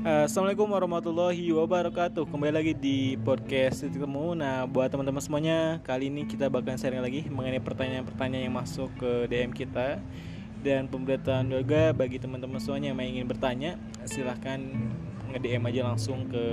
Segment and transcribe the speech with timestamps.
[0.00, 2.24] Uh, Assalamualaikum warahmatullahi wabarakatuh.
[2.24, 7.04] Kembali lagi di podcast Titik Temu Nah buat teman-teman semuanya Kali ini kita bakalan sharing
[7.04, 10.00] lagi Mengenai pertanyaan-pertanyaan yang masuk ke DM kita
[10.64, 13.76] Dan pemberitaan juga bagi teman-teman semuanya yang ingin bertanya
[14.08, 14.56] Silahkan
[15.36, 16.44] nge-DM aja langsung ke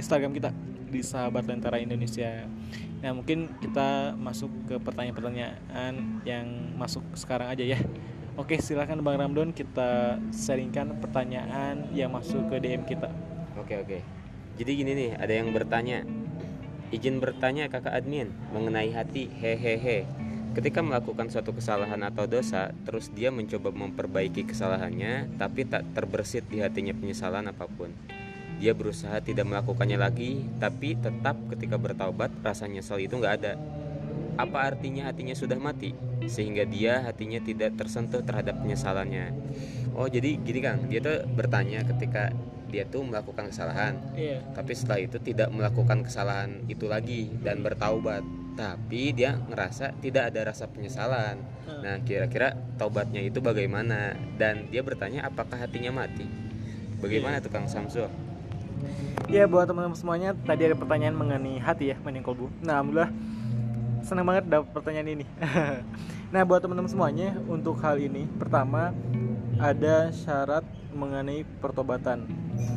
[0.00, 0.48] Instagram kita
[0.88, 2.48] Di Sahabat Lentera Indonesia.
[3.04, 6.48] Nah mungkin kita masuk ke pertanyaan-pertanyaan yang
[6.80, 7.76] masuk sekarang aja ya
[8.40, 13.12] Oke, silakan Bang Ramdon kita sharingkan pertanyaan yang masuk ke DM kita.
[13.60, 14.00] Oke, oke.
[14.56, 16.08] Jadi gini nih, ada yang bertanya.
[16.88, 20.08] Izin bertanya kakak admin mengenai hati hehehe.
[20.56, 26.64] Ketika melakukan suatu kesalahan atau dosa, terus dia mencoba memperbaiki kesalahannya, tapi tak terbersit di
[26.64, 27.92] hatinya penyesalan apa pun.
[28.56, 33.60] Dia berusaha tidak melakukannya lagi, tapi tetap ketika bertaubat rasa nyesal itu nggak ada
[34.36, 35.94] apa artinya hatinya sudah mati?
[36.26, 39.32] Sehingga dia hatinya tidak tersentuh terhadap penyesalannya.
[39.96, 40.86] Oh jadi gini kang.
[40.86, 42.30] Dia tuh bertanya ketika
[42.70, 43.98] dia tuh melakukan kesalahan.
[44.14, 44.46] Iya.
[44.54, 48.22] tapi setelah itu tidak melakukan kesalahan itu lagi dan bertaubat.
[48.54, 51.40] Tapi dia ngerasa tidak ada rasa penyesalan.
[51.66, 51.80] Hmm.
[51.86, 54.14] nah kira-kira taubatnya itu bagaimana?
[54.38, 56.26] Dan dia bertanya apakah hatinya mati?
[57.00, 57.44] Bagaimana iya.
[57.44, 58.10] tuh kang Samsul?
[59.30, 62.50] Ya buat teman-teman semuanya tadi ada pertanyaan mengenai hati ya mengenai kolbu.
[62.60, 63.10] Nah alhamdulillah
[64.04, 65.26] senang banget dapat pertanyaan ini.
[66.32, 68.92] nah, buat teman-teman semuanya, untuk hal ini, pertama
[69.60, 72.24] ada syarat mengenai pertobatan.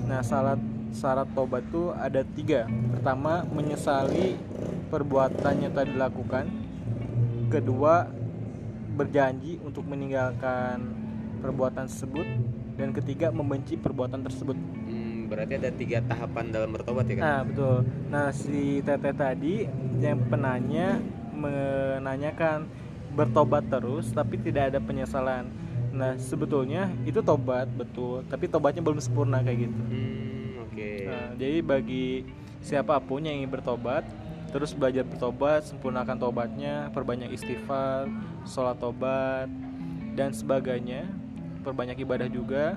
[0.08, 0.60] Nah, syarat
[0.94, 2.70] syarat tobat itu ada tiga.
[2.94, 4.38] Pertama, menyesali
[4.94, 6.46] perbuatan yang tadi dilakukan.
[7.50, 8.06] Kedua,
[8.94, 10.80] berjanji untuk meninggalkan
[11.42, 12.28] perbuatan tersebut.
[12.78, 14.58] Dan ketiga, membenci perbuatan tersebut.
[15.24, 17.24] Hmm, berarti ada tiga tahapan dalam bertobat ya kan?
[17.24, 17.78] Nah, betul.
[18.12, 19.64] Nah, si Tete tadi
[20.04, 21.00] yang penanya
[21.32, 22.68] menanyakan
[23.14, 25.48] bertobat terus tapi tidak ada penyesalan.
[25.94, 29.82] Nah sebetulnya itu tobat betul, tapi tobatnya belum sempurna kayak gitu.
[29.86, 30.74] Hmm, Oke.
[30.74, 30.98] Okay.
[31.06, 32.26] Nah, jadi bagi
[32.66, 34.02] siapa pun yang ingin bertobat,
[34.50, 38.10] terus belajar bertobat, sempurnakan tobatnya, perbanyak istighfar,
[38.50, 39.46] sholat tobat
[40.18, 41.06] dan sebagainya,
[41.62, 42.74] perbanyak ibadah juga.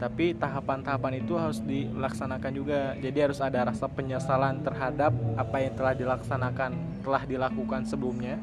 [0.00, 2.96] Tapi tahapan-tahapan itu harus dilaksanakan juga.
[2.96, 6.70] Jadi harus ada rasa penyesalan terhadap apa yang telah dilaksanakan
[7.04, 8.40] telah dilakukan sebelumnya.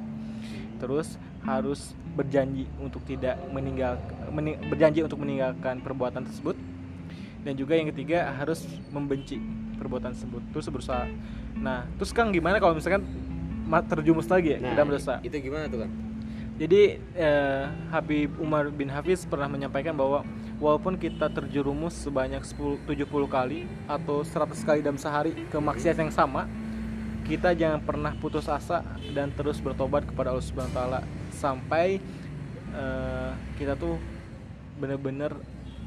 [0.77, 3.97] Terus harus berjanji untuk tidak meninggal
[4.29, 6.53] mening, berjanji untuk meninggalkan perbuatan tersebut.
[7.41, 8.61] Dan juga yang ketiga harus
[8.93, 9.41] membenci
[9.81, 10.41] perbuatan tersebut.
[10.53, 11.09] Terus berusaha
[11.57, 13.01] nah terus kang gimana kalau misalkan
[13.89, 14.59] terjumus lagi ya?
[14.61, 16.06] Nah, dalam dosa itu gimana tuh kan
[16.57, 17.63] jadi eh,
[17.93, 20.25] Habib Umar bin Hafiz pernah menyampaikan bahwa
[20.57, 26.09] walaupun kita terjerumus sebanyak 10, 70 kali atau 100 kali dalam sehari ke maksiat yang
[26.09, 26.49] sama
[27.27, 28.81] kita jangan pernah putus asa
[29.11, 31.03] dan terus bertobat kepada Allah Subhanahu taala
[31.35, 31.99] sampai
[32.71, 33.99] uh, kita tuh
[34.79, 35.35] bener-bener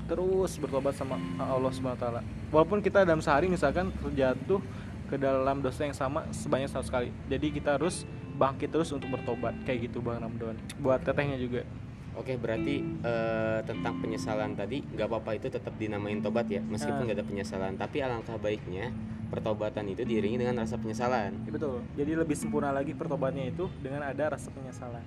[0.04, 2.20] terus bertobat sama Allah Subhanahu taala.
[2.52, 4.60] Walaupun kita dalam sehari misalkan terjatuh
[5.08, 7.08] ke dalam dosa yang sama sebanyak satu kali.
[7.32, 8.04] Jadi kita harus
[8.40, 10.56] bangkit terus untuk bertobat kayak gitu Bang Ramdan.
[10.80, 11.68] Buat tetehnya juga.
[12.16, 17.04] Oke berarti uh, tentang penyesalan tadi nggak apa-apa itu tetap dinamain tobat ya meskipun ah.
[17.06, 18.90] nggak ada penyesalan tapi alangkah baiknya
[19.30, 21.46] pertobatan itu diiringi dengan rasa penyesalan.
[21.46, 21.86] Ya, betul.
[21.94, 25.04] Jadi lebih sempurna lagi pertobatnya itu dengan ada rasa penyesalan.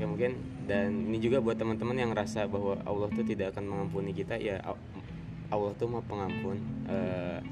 [0.00, 4.16] Ya mungkin dan ini juga buat teman-teman yang rasa bahwa Allah tuh tidak akan mengampuni
[4.16, 4.62] kita ya
[5.52, 6.56] Allah tuh mau pengampun.
[6.88, 7.44] Uh,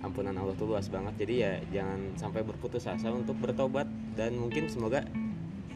[0.00, 1.14] ampunan Allah tuh luas banget.
[1.20, 5.04] Jadi ya jangan sampai berputus asa untuk bertobat dan mungkin semoga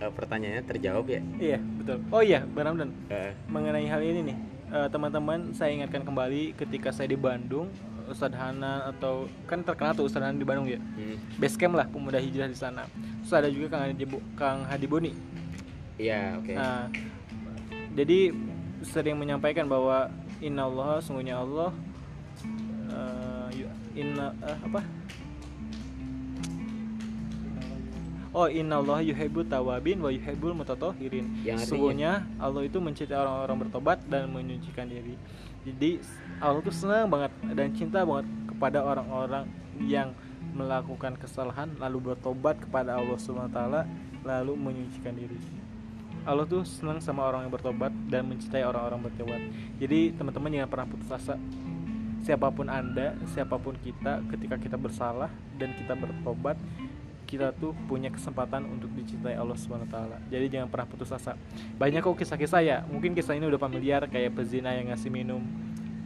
[0.01, 3.33] uh, pertanyaannya terjawab ya iya betul oh iya Bang Ramdan uh.
[3.47, 4.37] mengenai hal ini nih
[4.73, 7.71] uh, teman-teman saya ingatkan kembali ketika saya di Bandung
[8.05, 11.41] Ustadz Hana atau kan terkenal tuh Ustadz Hana di Bandung ya hmm.
[11.41, 12.85] base camp lah pemuda hijrah di sana
[13.25, 14.05] terus ada juga Kang Hadi,
[14.37, 15.13] Kang Hadi Boni
[15.97, 16.57] iya oke okay.
[16.57, 16.89] nah
[17.95, 18.35] jadi
[18.85, 20.13] sering menyampaikan bahwa
[20.45, 21.73] Inna Allah sungguhnya Allah
[22.93, 23.24] uh,
[23.95, 24.81] inna uh, apa?
[28.35, 34.27] Oh inna Allah yuhibu tawabin wa yuhibbul mutatohirin Sungguhnya Allah itu mencintai orang-orang bertobat dan
[34.35, 35.15] menyucikan diri.
[35.63, 36.03] Jadi
[36.43, 39.47] Allah tuh senang banget dan cinta banget kepada orang-orang
[39.87, 40.11] yang
[40.51, 43.59] melakukan kesalahan lalu bertobat kepada Allah SWT
[44.27, 45.39] lalu menyucikan diri.
[46.25, 49.41] Allah tuh senang sama orang yang bertobat dan mencintai orang-orang bertobat.
[49.79, 51.39] Jadi teman-teman jangan pernah putus asa
[52.25, 55.29] siapa pun anda siapa pun kita ketika kita bersalah
[55.61, 56.57] dan kita bertobat
[57.25, 60.21] kita tuh punya kesempatan untuk dicintai Allah Subhanahu taala.
[60.29, 61.35] Jadi jangan pernah putus asa.
[61.81, 62.79] Banyak kok kisah-kisah ya.
[62.87, 65.43] Mungkin kisah ini udah familiar kayak pezina yang ngasih minum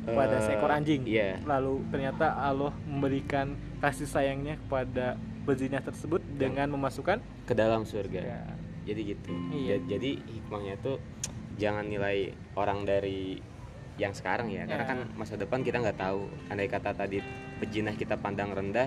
[0.09, 1.05] kepada uh, seekor anjing.
[1.05, 1.43] Yeah.
[1.45, 8.21] Lalu ternyata Allah memberikan kasih sayangnya kepada pezina tersebut dengan memasukkan ke dalam surga.
[8.25, 8.41] Ya.
[8.89, 9.29] Jadi gitu.
[9.53, 9.85] Iya.
[9.85, 10.97] Jadi hikmahnya tuh
[11.61, 13.43] jangan nilai orang dari
[13.99, 14.91] yang sekarang ya, karena Ya.
[14.95, 16.31] kan masa depan kita nggak tahu.
[16.49, 17.19] Andai kata tadi
[17.59, 18.87] bejinah kita pandang rendah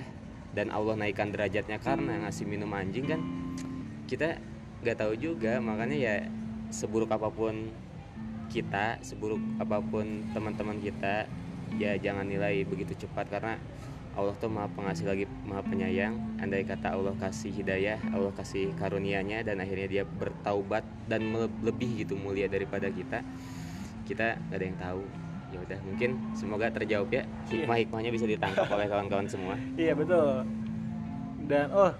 [0.55, 3.19] dan Allah naikkan derajatnya karena ngasih minum anjing kan
[4.07, 4.39] kita
[4.81, 5.59] nggak tahu juga.
[5.59, 6.15] Makanya ya
[6.71, 7.69] seburuk apa pun
[8.47, 11.27] kita seburuk apa pun teman-teman kita
[11.75, 13.27] ya jangan nilai begitu cepat.
[13.27, 13.59] Karena
[14.11, 16.39] Allah tuh maha pengasih lagi maha penyayang.
[16.39, 21.31] Andai kata Allah kasih hidayah Allah kasih karunianya dan akhirnya dia bertaubat dan
[21.63, 23.23] lebih gitu mulia daripada kita
[24.05, 25.01] kita nggak ada yang tahu
[25.51, 30.47] ya udah mungkin semoga terjawab ya hikmah-hikmahnya bisa ditangkap oleh kawan-kawan semua Iya betul.
[31.43, 31.91] Dan oh,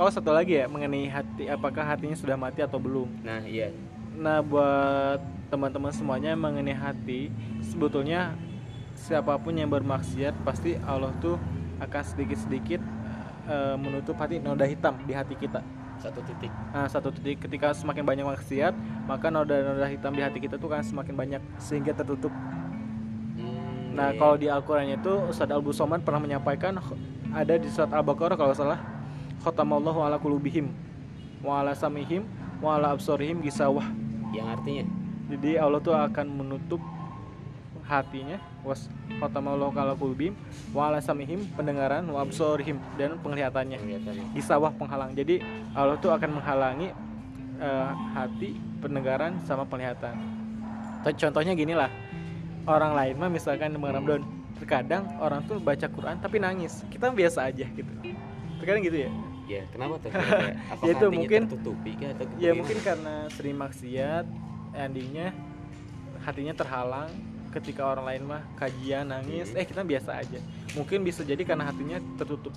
[0.00, 3.20] oh satu lagi ya mengenai hati, apakah hatinya sudah mati atau belum?
[3.20, 3.68] nah iya
[4.18, 5.20] Nah buat
[5.52, 7.30] teman-teman semuanya mengenai hati,
[7.62, 8.34] sebetulnya
[8.98, 11.38] siapa pun yang bermaksiat pasti Allah tuh
[11.78, 12.82] akan sedikit-sedikit
[13.46, 15.62] eh, menutup hati noda hitam di hati kita.
[15.98, 18.74] Satu titik Nah, satu titik ketika semakin banyak maksiat,
[19.04, 22.30] maka noda-noda hitam di hati kita tuh kan semakin banyak sehingga tertutup.
[23.34, 24.18] Hmm, Nah, iya.
[24.18, 26.78] kalau di Al-Qur'annya itu Ustadz Al Busoman pernah menyampaikan
[27.34, 28.78] ada di surat Al-Baqarah kalau salah,
[29.42, 30.70] khatamallahu ala qulubihim
[31.42, 32.26] wa ala samihim
[32.62, 33.86] wa ala absorihim gisawah.
[34.34, 34.84] yang artinya
[35.28, 36.80] Jadi Allah tuh akan menutup
[37.88, 38.86] hatinya was
[39.16, 40.36] khatamallahu ala qulubihim
[40.70, 43.80] wa ala samihim pendengaran wa absorihim dan penglihatannya.
[43.80, 45.16] kelihatannya Gisawah penghalang.
[45.16, 45.40] Jadi
[45.72, 46.92] Allah tuh akan menghalangi
[47.58, 50.14] eh, hati, pendengaran sama penglihatan.
[51.02, 51.88] Contoh- Contohnya gini lah.
[52.62, 54.20] Orang lain mah misalkan di Ramadan,
[54.54, 56.84] terkadang orang tuh baca Quran tapi nangis.
[56.86, 57.88] Kita biasa aja gitu.
[58.60, 59.10] Terkadang gitu ya.
[59.48, 60.12] ya kenapa tuh
[60.84, 64.28] Ya itu mungkin- tertutupi kah atau Ya mungkin karena sering maksiat,
[64.76, 65.32] endingnya
[66.20, 67.08] hatinya terhalang.
[67.48, 69.58] Ketika orang lain mah kajian nangis, Hmm.
[69.60, 70.38] eh kita biasa aja.
[70.76, 72.52] Mungkin bisa jadi karena hatinya tertutup,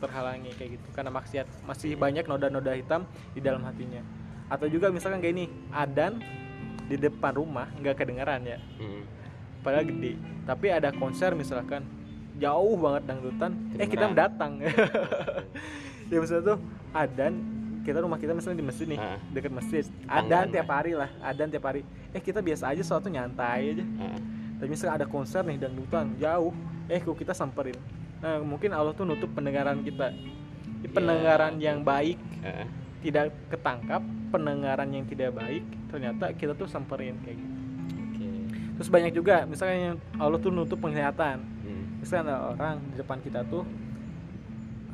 [0.00, 0.86] terhalangi kayak gitu.
[0.96, 3.04] Karena maksiat masih banyak noda-noda hitam
[3.36, 4.00] di dalam hatinya.
[4.48, 6.20] Atau juga misalkan kayak ini, adan
[6.88, 9.04] di depan rumah nggak kedengeran ya, Mm-mm.
[9.60, 10.18] padahal gede.
[10.44, 11.86] Tapi ada konser misalkan
[12.36, 14.60] jauh banget dangdutan, eh kita datang.
[16.10, 16.58] ya maksudnya tuh
[16.92, 17.32] adan
[17.82, 19.18] kita rumah kita misalnya di masjid nih Ah.
[19.30, 19.84] dekat masjid.
[20.06, 20.50] Adan lah.
[20.50, 21.82] tiap hari lah adan tiap hari.
[22.10, 23.84] Eh kita biasa aja suatu nyantai aja.
[23.98, 24.18] Ah,
[24.58, 26.54] tapi misalnya ada konser nih dangdutan jauh
[26.86, 27.74] eh kok kita samperin.
[28.22, 30.14] Nah mungkin Allah tuh nutup pendengaran kita.
[30.82, 32.66] Di Ya, pendengaran yang baik ah.
[33.02, 37.54] tidak ketangkap pendengaran yang tidak baik ternyata kita tuh samperin kayak gitu.
[37.98, 38.28] Oke.
[38.78, 41.38] Terus banyak juga misalnya yang Allah tuh nutup penglihatan.
[41.62, 42.02] Mm.
[42.02, 43.62] misalnya ada orang di depan kita tuh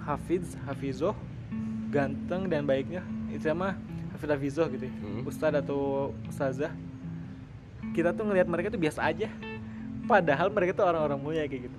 [0.05, 1.17] hafiz hafizoh
[1.89, 3.01] ganteng dan baiknya
[3.33, 3.77] itu sama
[4.13, 4.93] hafiz hafizoh gitu ya.
[4.93, 5.23] Hmm.
[5.29, 6.73] ustadz atau ustazah.
[7.95, 9.31] Kita tuh ngelihat mereka tuh biasa aja.
[10.09, 11.79] Padahal mereka tuh orang-orang mulia kayak gitu.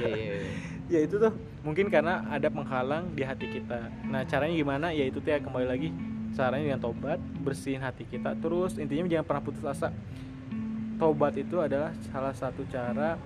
[0.00, 0.52] Iya iya iya.
[0.96, 3.92] ya itu tuh mungkin karena ada penghalang di hati kita.
[4.08, 4.86] Nah caranya gimana?
[4.96, 5.92] Ya itu tuh ya kembali lagi.
[6.32, 8.36] Caranya dengan tobat bersihin hati kita.
[8.40, 9.92] Terus intinya jangan pernah putus asa.
[10.96, 13.20] Tobat itu adalah salah satu cara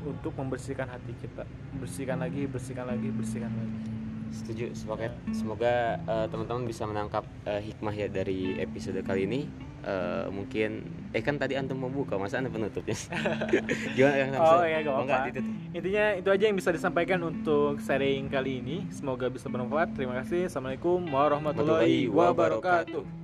[0.00, 1.44] untuk membersihkan hati kita.
[1.76, 4.03] Bersihkan lagi bersihkan lagi bersihkan lagi
[4.34, 4.74] setuju.
[4.74, 9.40] Sepakat semoga eh, teman-teman bisa menangkap eh, hikmah ya dari episode kali ini.
[9.84, 12.96] Eh, mungkin eh kan tadi antum mau buka masa anda penutupnya?
[13.96, 15.54] Gimana yang Oh ya gak ditutup?
[15.76, 18.76] Intinya itu aja yang bisa disampaikan untuk sharing kali ini.
[18.90, 19.94] Semoga bisa bermanfaat.
[19.94, 20.50] Terima kasih.
[20.50, 23.23] Assalamualaikum warahmatullahi wabarakatuh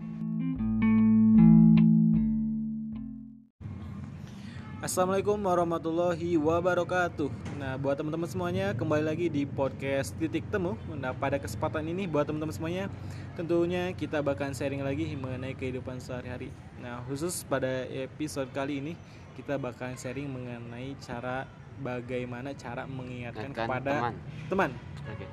[4.80, 7.28] Assalamualaikum warahmatullahi wabarakatuh
[7.60, 12.24] Nah buat teman-teman semuanya Kembali lagi di podcast Titik Temu Nah pada kesempatan ini buat
[12.24, 12.88] teman-teman semuanya
[13.36, 16.48] Tentunya kita bakal sharing lagi mengenai kehidupan sehari-hari
[16.80, 18.92] Nah khusus pada episode kali ini
[19.36, 21.44] Kita bakal sharing mengenai cara
[21.76, 24.14] Bagaimana cara mengingatkan Ingatkan kepada teman
[24.48, 24.70] teman
[25.04, 25.26] oke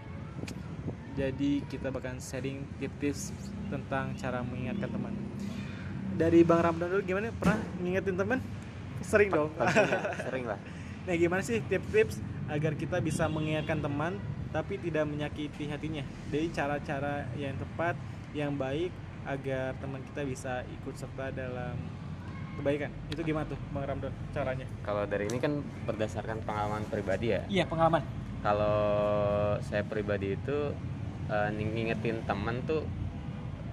[1.17, 3.33] jadi kita bakal sharing tips
[3.73, 5.09] tentang cara mengingatkan teman.
[6.13, 7.33] Dari Bang Ramdan dulu gimana?
[7.33, 8.37] Pernah ngingetin teman?
[9.07, 9.49] Sering dong.
[10.21, 10.59] Sering lah
[11.07, 16.03] Nah, gimana sih tips-tips agar kita bisa mengingatkan teman tapi tidak menyakiti hatinya?
[16.27, 17.95] Jadi cara-cara yang tepat,
[18.31, 18.91] yang baik
[19.23, 21.79] agar teman kita bisa ikut serta dalam
[22.53, 22.91] kebaikan.
[23.07, 24.67] Itu gimana tuh Bang Ramdan caranya?
[24.81, 28.03] kalau dari ini kan berdasarkan pengalaman pribadi ya Iya, pengalaman.
[28.41, 28.79] kalau
[29.61, 30.75] saya pribadi itu
[31.27, 32.83] eh, ngingetin teman tuh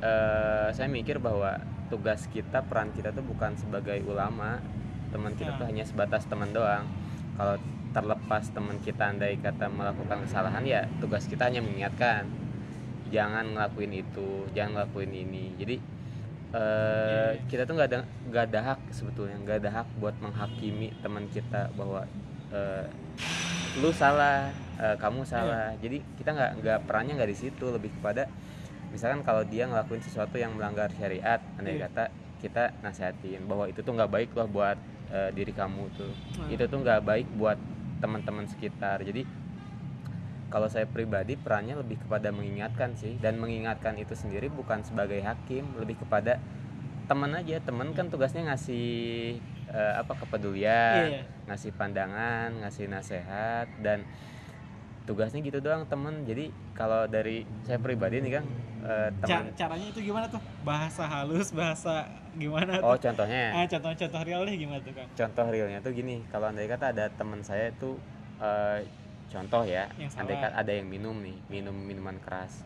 [0.00, 4.62] eh, saya mikir bahwa tugas kita peran kita tuh bukan sebagai ulama
[5.14, 6.82] teman kita tuh hanya sebatas teman doang.
[7.38, 7.54] Kalau
[7.94, 12.26] terlepas teman kita andai kata melakukan kesalahan ya tugas kita hanya mengingatkan
[13.14, 15.54] jangan ngelakuin itu jangan ngelakuin ini.
[15.54, 15.76] Jadi
[16.54, 17.34] Iya.
[17.50, 17.98] kita tuh nggak ada
[18.30, 22.06] nggak ada hak sebetulnya nggak ada hak buat menghakimi teman kita bahwa
[22.54, 22.86] eh,
[23.82, 25.74] lu salah eh, kamu salah.
[25.82, 27.64] Jadi kita nggak nggak perannya nggak di situ.
[27.74, 28.30] Lebih kepada
[28.94, 31.90] misalkan kalau dia ngelakuin sesuatu yang melanggar syariat andai Iya.
[31.90, 32.04] kata
[32.38, 34.78] kita nasehatin bahwa itu tuh nggak baik loh buat
[35.10, 36.12] uh, diri kamu tuh.
[36.38, 36.48] Hmm.
[36.48, 37.58] itu tuh nggak baik buat
[38.00, 39.00] teman-teman sekitar.
[39.02, 39.24] Jadi
[40.52, 43.18] kalau saya pribadi perannya lebih kepada mengingatkan sih.
[43.18, 46.38] Dan mengingatkan itu sendiri bukan sebagai hakim lebih kepada
[47.10, 47.58] teman aja.
[47.58, 49.40] Teman kan tugasnya ngasih
[49.74, 51.22] eh, apa kepedulian Iya.
[51.50, 53.66] ngasih pandangan ngasih nasihat.
[53.82, 54.06] Dan
[55.04, 58.46] tugasnya gitu doang teman jadi kalau dari saya pribadi nih kang
[58.88, 60.40] eh, Ca- teman caranya itu gimana tuh?
[60.64, 63.52] Bahasa halus bahasa gimana oh tuh contohnya?
[63.52, 65.08] Ah contoh-contoh realnya gimana tuh kang?
[65.12, 68.00] Contoh realnya tuh gini kalau andai kata ada teman saya tuh
[68.40, 68.88] eh,
[69.28, 72.64] contoh ya andai kata ada yang minum nih minum minuman keras.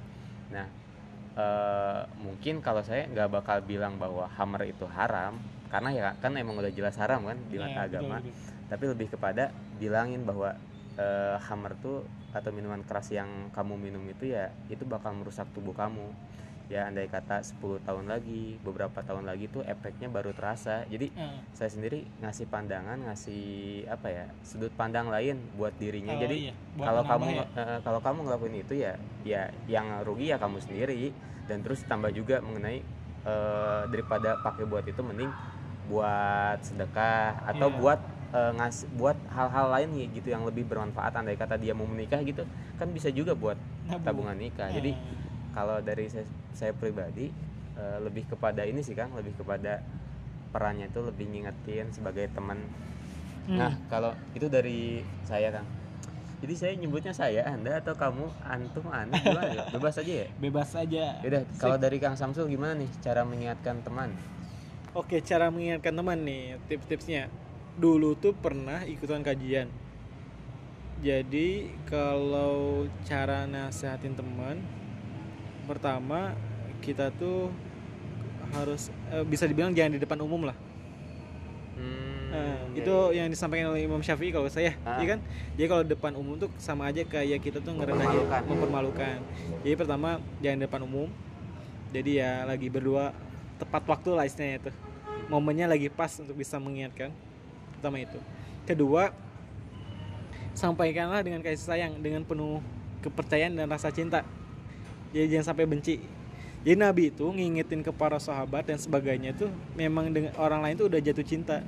[0.54, 0.70] Nah
[1.34, 6.54] eh, mungkin kalau saya nggak bakal bilang bahwa hammer itu haram karena ya kan emang
[6.56, 8.16] udah jelas haram kan di mata betul, agama.
[8.22, 8.32] betul.
[8.68, 10.56] tapi lebih kepada bilangin bahwa
[10.98, 15.72] eh, hammer tuh atau minuman keras yang kamu minum itu ya itu bakal merusak tubuh
[15.72, 16.10] kamu.
[16.68, 20.84] Ya andai kata 10 tahun lagi beberapa tahun lagi tuh efeknya baru terasa.
[20.84, 23.44] Jadi Ah, saya sendiri ngasih pandangan ngasih
[23.88, 26.12] apa ya sudut pandang lain buat dirinya.
[26.12, 27.44] Oh, jadi iya, buat kalau kamu ya.
[27.56, 28.92] eh, kalau kamu ngelakuin itu ya
[29.24, 31.08] ya yang rugi ya kamu sendiri.
[31.48, 32.84] Dan terus tambah juga mengenai
[33.24, 35.32] eh, daripada pakai buat itu mending
[35.88, 37.78] buat sedekah atau Iya.
[37.80, 38.00] buat
[38.32, 42.20] eh, ngas buat hal-hal lain ya gitu yang lebih bermanfaat andai kata dia mau menikah
[42.24, 42.44] gitu
[42.76, 43.56] kan bisa juga buat
[43.88, 44.04] Nabung.
[44.04, 47.32] tabungan nikah jadi Ah, kalau dari saya, saya pribadi
[47.74, 49.82] eh, lebih kepada ini sih kang lebih kepada
[50.52, 52.62] perannya itu lebih ngingetin sebagai teman
[53.48, 53.58] hmm.
[53.58, 55.66] nah kalau itu dari saya kang
[56.38, 59.64] jadi saya nyebutnya saya anda atau kamu antum anda gimana ya?
[59.74, 64.14] bebas aja ya bebas aja Yaudah, kalau dari kang Samsul gimana nih cara mengingatkan teman
[64.96, 67.28] Oke, cara mengingatkan teman nih, tips-tipsnya.
[67.78, 69.70] Dulu tuh pernah ikutan kajian.
[70.98, 74.58] Jadi kalau cara nasehatin teman,
[75.64, 76.34] pertama
[76.82, 77.54] kita tuh
[78.50, 80.56] harus eh, bisa dibilang jangan di depan umum lah.
[81.78, 83.22] hmm, Nah, ya, itu ya.
[83.22, 84.98] yang disampaikan oleh Imam Syafi'i kalau saya, Ah.
[84.98, 85.20] iya kan?
[85.54, 88.42] Jadi kalau depan umum tuh sama aja kayak kita tuh ngerendahin, Mempermalukan.
[88.44, 89.16] mempermalukan.
[89.62, 90.08] Jadi pertama
[90.42, 91.08] jangan di depan umum.
[91.88, 93.14] Jadi ya lagi berdua
[93.56, 94.72] tepat waktu lah istilahnya itu.
[95.28, 97.14] Momennya lagi pas untuk bisa mengingatkan.
[97.78, 98.18] Pertama itu.
[98.66, 99.14] Kedua,
[100.52, 102.58] sampaikanlah dengan kasih sayang, dengan penuh
[103.00, 104.26] kepercayaan dan rasa cinta.
[105.14, 106.02] Jadi jangan sampai benci.
[106.66, 110.90] Jadi Nabi itu ngingetin ke para sahabat dan sebagainya tuh memang dengan orang lain tuh
[110.90, 111.62] udah jatuh cinta.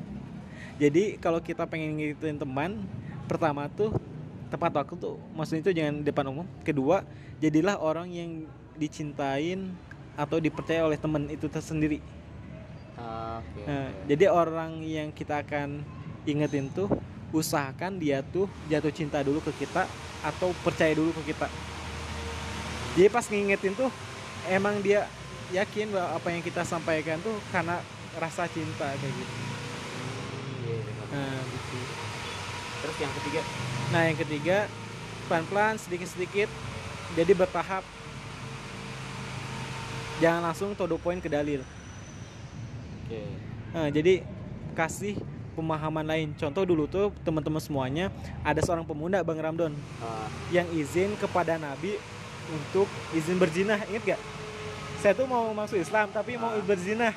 [0.83, 2.83] Jadi kalau kita pengen ngingetin teman,
[3.31, 3.95] pertama tuh
[4.51, 6.47] tepat waktu tuh maksudnya itu jangan depan umum.
[6.67, 7.07] Kedua,
[7.39, 8.31] jadilah orang yang
[8.75, 9.71] dicintain
[10.19, 12.03] atau dipercaya oleh teman itu tersendiri.
[13.01, 14.05] Oke, Nah, oke.
[14.11, 15.81] jadi orang yang kita akan
[16.29, 16.89] ingetin tuh
[17.31, 19.87] usahakan dia tuh jatuh cinta dulu ke kita
[20.21, 21.47] atau percaya dulu ke kita.
[22.99, 23.91] Jadi pas ngingetin tuh
[24.51, 25.07] emang dia
[25.55, 27.79] yakin bahwa apa yang kita sampaikan tuh karena
[28.19, 29.35] rasa cinta kayak gitu.
[30.67, 31.07] Iya, benar.
[31.11, 31.79] Nah, gitu.
[32.81, 33.41] terus yang ketiga
[33.91, 34.57] Nah, yang ketiga
[35.27, 36.47] pelan-pelan sedikit-sedikit
[37.19, 37.83] jadi bertahap.
[40.23, 41.65] Jangan langsung to the point ke dalil.
[43.07, 43.23] oke
[43.71, 44.23] Nah, jadi
[44.75, 45.19] kasih
[45.61, 46.33] pemahaman lain.
[46.41, 48.09] Contoh dulu tuh teman-teman semuanya
[48.41, 52.01] ada seorang pemuda Bang Ramdon Ah, yang izin kepada Nabi
[52.49, 53.85] untuk izin berzinah.
[53.93, 54.21] Ingat gak?
[55.05, 56.65] Saya tuh mau masuk Islam tapi mau Ah.
[56.65, 57.13] berzinah.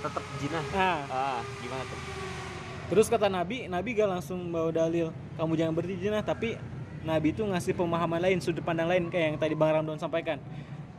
[0.00, 2.00] tetap jinah Nah, ah gimana tuh
[2.88, 6.56] terus kata Nabi, Nabi gak langsung bawa dalil kamu jangan berzinah, tapi
[7.04, 10.36] Nabi itu ngasih pemahaman lain, sudut pandang lain kayak yang tadi Bang Ramdon sampaikan.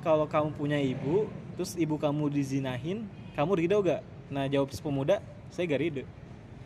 [0.02, 3.06] Kalau kamu punya ibu, terus ibu kamu dizinahin,
[3.38, 4.02] kamu ridho gak?
[4.34, 5.22] Nah, jawab si pemuda,
[5.54, 6.04] saya gak ridho.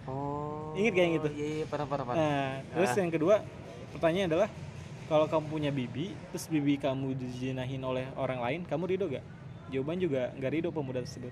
[0.05, 1.27] Oh Ingat kayak gitu?
[1.33, 3.00] iya iya parah parah parah Nah, terus Ah.
[3.00, 3.35] yang kedua,
[3.95, 4.50] pertanyaan adalah
[5.05, 9.25] kalau kamu punya bibi, terus bibi kamu dizinahin oleh orang lain, kamu ridho gak?
[9.69, 11.31] Jawaban juga nggak ridho pemuda tersebut.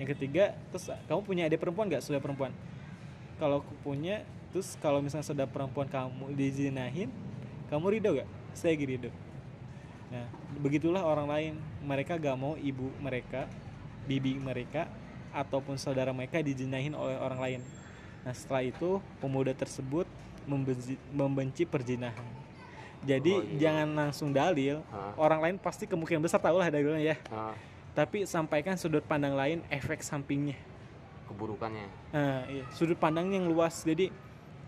[0.00, 2.02] Yang ketiga, terus kamu punya adik perempuan gak?
[2.02, 2.50] Sudah perempuan?
[3.36, 7.12] Kalau punya, terus kalau misalnya sudah perempuan kamu dizinahin,
[7.68, 8.28] kamu ridho gak?
[8.56, 9.12] Saya ridho.
[10.12, 10.28] Nah,
[10.60, 11.52] begitulah orang lain.
[11.84, 13.44] Mereka gak mau ibu mereka,
[14.04, 14.88] bibi mereka,
[15.32, 17.60] ataupun saudara mereka dizinahin oleh orang lain.
[18.22, 20.06] Nah setelah itu pemuda tersebut
[20.46, 22.26] membenci, membenci perzinahan.
[23.02, 23.58] Jadi Oh, iya.
[23.58, 24.78] jangan langsung dalil.
[24.94, 25.10] Ah.
[25.18, 27.16] Orang lain pasti kemungkinan besar tahu lah dalilnya ya.
[27.34, 27.54] Ah,
[27.92, 30.56] Tapi sampaikan sudut pandang lain, efek sampingnya.
[31.28, 32.64] keburukannya Nah, iya.
[32.76, 33.82] sudut pandang yang luas.
[33.82, 34.12] Jadi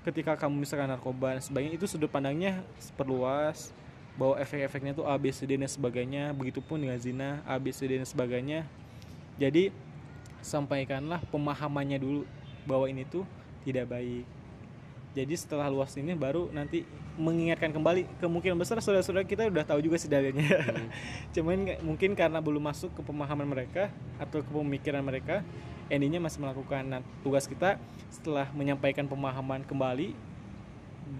[0.02, 2.64] ketika kamu misalkan narkoba dan sebagainya itu sudut pandangnya
[2.98, 3.70] perluas
[4.16, 6.32] bahwa efek-efeknya itu A B C D dan sebagainya.
[6.32, 8.64] Begitupun dengan zina, A B C D dan sebagainya.
[9.36, 9.70] Jadi
[10.40, 12.22] sampaikanlah pemahamannya dulu
[12.64, 13.28] bahwa ini tuh
[13.64, 14.24] tidak baik.
[15.14, 16.82] Jadi setelah luas ini baru nanti
[17.14, 20.58] mengingatkan kembali kemungkinan besar saudara-saudara kita udah tahu juga sih dalilnya.
[20.58, 20.90] Hmm.
[21.34, 25.46] Cuman mungkin karena belum masuk ke pemahaman mereka atau ke pemikiran mereka,
[25.92, 27.76] endingnya masih melakukan nah tugas kita
[28.08, 30.16] setelah menyampaikan pemahaman kembali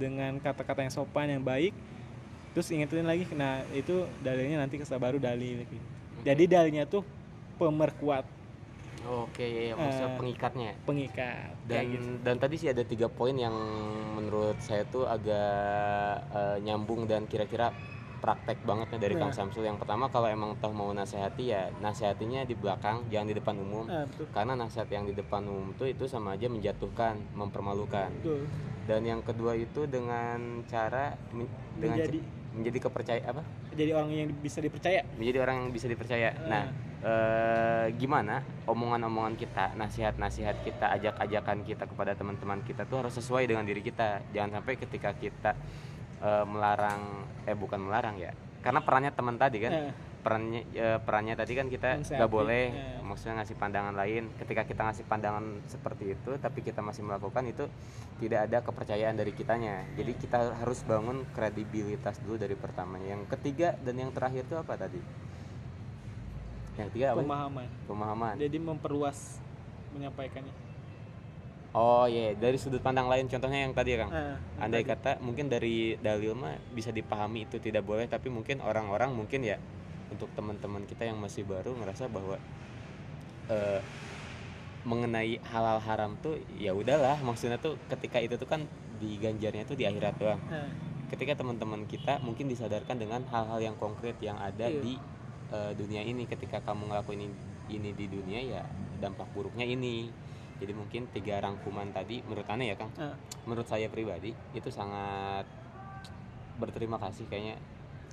[0.01, 1.77] dengan kata-kata yang sopan yang baik
[2.57, 5.77] terus ingetin lagi nah itu dalilnya nanti kesal baru dalil gitu.
[6.25, 7.05] jadi dalilnya tuh
[7.61, 8.25] pemerkuat
[9.05, 10.71] Oke, ya, maksudnya Eh, pengikatnya.
[10.83, 12.09] pengikat Dan gitu.
[12.21, 13.53] dan tadi sih ada tiga poin yang
[14.15, 15.45] menurut saya tuh agak
[16.31, 17.69] eh, nyambung dan kira-kira
[18.17, 19.37] praktek banget nih dari Kang Nah.
[19.37, 19.63] Samsul.
[19.63, 23.85] Yang pertama kalau emang toh mau nasihati ya nasihatinya di belakang, jangan di depan umum.
[23.85, 28.09] Ah, betul Karena nasihat yang di depan umum tuh itu sama aja menjatuhkan, mempermalukan.
[28.15, 28.49] betul
[28.83, 32.19] Dan yang kedua itu dengan cara men- dengan menjadi
[32.55, 33.43] menjadi kepercaya apa?
[33.75, 36.31] jadi orang yang bisa dipercaya Menjadi orang yang bisa dipercaya.
[36.39, 36.47] Ah.
[36.47, 36.65] Nah,
[37.05, 43.69] eh, gimana omongan-omongan kita, nasihat-nasihat kita, ajak-ajakan kita kepada teman-teman kita tuh harus sesuai dengan
[43.69, 44.25] diri kita.
[44.33, 45.53] Jangan sampai ketika kita
[46.25, 48.33] eh, melarang, eh bukan melarang ya,
[48.65, 49.93] karena perannya teman tadi kan, Eh,
[50.25, 53.05] perannya eh, perannya tadi kan kita nggak boleh, eh.
[53.05, 54.33] maksudnya ngasih pandangan lain.
[54.41, 57.69] Ketika kita ngasih pandangan seperti itu, tapi kita masih melakukan itu,
[58.25, 59.85] tidak ada kepercayaan dari kitanya.
[60.01, 63.21] Jadi kita harus bangun kredibilitas dulu dari pertamanya.
[63.21, 65.01] Yang ketiga dan yang terakhir itu apa tadi?
[66.75, 67.21] Yang ketiga apa?
[67.23, 68.35] pemahaman Pemahaman.
[68.37, 69.39] jadi memperluas
[69.91, 70.55] menyampaikannya
[71.75, 74.07] Oh iya, dari sudut pandang lain contohnya yang tadi Kang.
[74.07, 74.95] Ah, Andai tadi.
[74.95, 79.59] kata mungkin dari dalil mah bisa dipahami itu tidak boleh, tapi mungkin orang-orang mungkin ya
[80.07, 82.39] untuk teman-teman kita yang masih baru ngerasa bahwa
[83.51, 83.83] eh,
[84.87, 89.83] mengenai halal haram tuh ya udahlah, maksudnya tuh ketika itu tuh kan diganjarnya tuh di
[89.83, 90.39] akhirat doang.
[90.47, 90.71] Ah,
[91.11, 94.79] Ketika teman-teman kita mungkin disadarkan dengan hal-hal yang konkret yang ada Iya.
[94.79, 94.95] di
[95.55, 97.37] eh, dunia ini, ketika kamu ngelakuin ini,
[97.71, 98.63] ini di dunia ya
[98.99, 100.11] dampak buruknya ini.
[100.55, 103.19] Jadi mungkin tiga rangkuman tadi menurut aneh ya Kang ah.
[103.43, 105.43] menurut saya pribadi itu sangat
[106.63, 107.59] berterima kasih kayaknya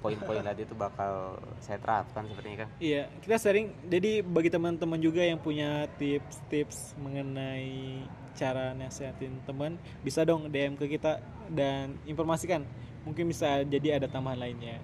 [0.02, 5.22] poin-poin tadi itu bakal saya terapkan sepertinya kan Iya, kita sering jadi bagi teman-teman juga
[5.22, 8.02] yang punya tips-tips mengenai
[8.34, 11.22] cara nasihatin teman, bisa dong DM ke kita
[11.54, 12.66] dan informasikan.
[13.06, 14.82] Mungkin bisa jadi ada tambahan lainnya.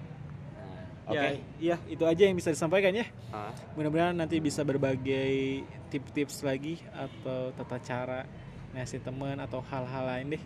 [1.08, 1.24] Oke Ya,
[1.58, 3.08] iya, itu aja yang bisa disampaikan ya.
[3.32, 8.28] Ah, Mudah-mudahan nanti bisa berbagai tips-tips lagi atau tata cara
[8.76, 10.44] nasihat teman atau hal-hal lain deh.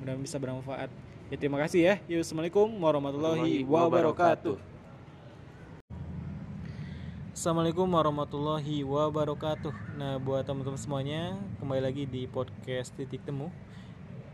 [0.00, 0.90] Mudah-mudahan bisa bermanfaat.
[1.28, 1.94] Ya terima kasih ya.
[2.08, 4.56] Yuk, Assalamualaikum warahmatullahi wabarakatuh.
[7.38, 9.70] Assalamualaikum warahmatullahi wabarakatuh.
[9.94, 13.52] Nah, buat teman-teman semuanya, kembali lagi di podcast Titik Temu.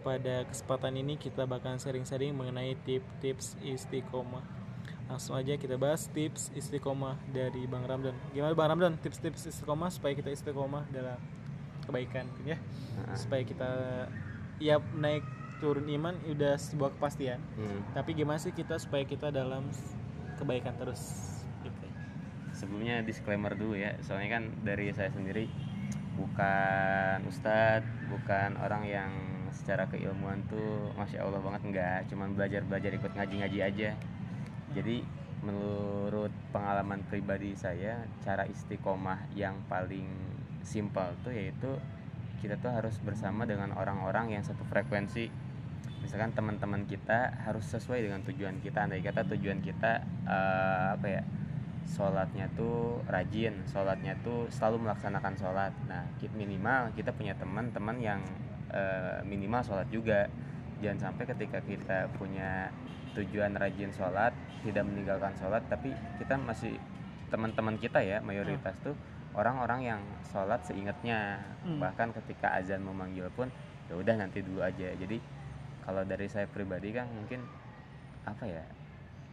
[0.01, 4.64] Pada kesempatan ini kita bakalan sharing-sharing mengenai tips-tips istiqomah.
[5.05, 8.17] Langsung aja kita bahas tips istiqomah dari Bang Ramdan.
[8.33, 11.21] Gimana Bang Ramdan tips-tips istiqomah supaya kita istiqomah dalam
[11.85, 12.57] kebaikan ya.
[13.05, 13.69] ah, Supaya kita
[14.59, 15.23] ya naik
[15.61, 17.39] turun iman udah sebuah kepastian.
[17.61, 17.93] hmm.
[17.93, 19.69] Tapi gimana sih kita supaya kita dalam
[20.35, 21.01] kebaikan terus
[21.63, 21.87] gitu.
[22.55, 25.47] sebelumnya disclaimer dulu ya soalnya kan dari saya sendiri
[26.15, 29.11] bukan ustadz bukan orang yang
[29.55, 33.91] secara keilmuan tuh masya allah banget enggak cuman belajar belajar ikut ngaji ngaji aja
[34.75, 35.07] jadi
[35.45, 40.09] menurut pengalaman pribadi saya cara istiqomah yang paling
[40.65, 41.79] simpel tuh yaitu
[42.41, 45.33] kita tuh harus bersama dengan orang-orang yang satu frekuensi.
[46.05, 48.85] Misalkan teman-teman kita harus sesuai dengan tujuan kita.
[48.85, 51.23] Andai kata tujuan kita eh, apa ya
[51.85, 55.73] sholatnya tuh rajin sholatnya tuh selalu melaksanakan sholat.
[55.89, 56.05] Nah
[56.37, 58.21] minimal kita punya teman-teman yang
[58.73, 60.29] eh, minimal sholat juga.
[60.85, 62.69] Jangan sampai ketika kita punya
[63.15, 64.35] tujuan rajin sholat
[64.67, 66.75] tidak meninggalkan sholat tapi kita masih
[67.31, 68.95] teman-teman kita ya mayoritas tuh
[69.35, 70.01] orang-orang yang
[70.31, 71.43] sholat seingatnya.
[71.67, 71.83] Hmm.
[71.83, 73.51] bahkan ketika azan memanggil pun
[73.91, 74.95] ya udah nanti dulu aja.
[74.95, 75.19] Jadi
[75.85, 77.45] kalau dari saya pribadi kan mungkin
[78.25, 78.65] apa ya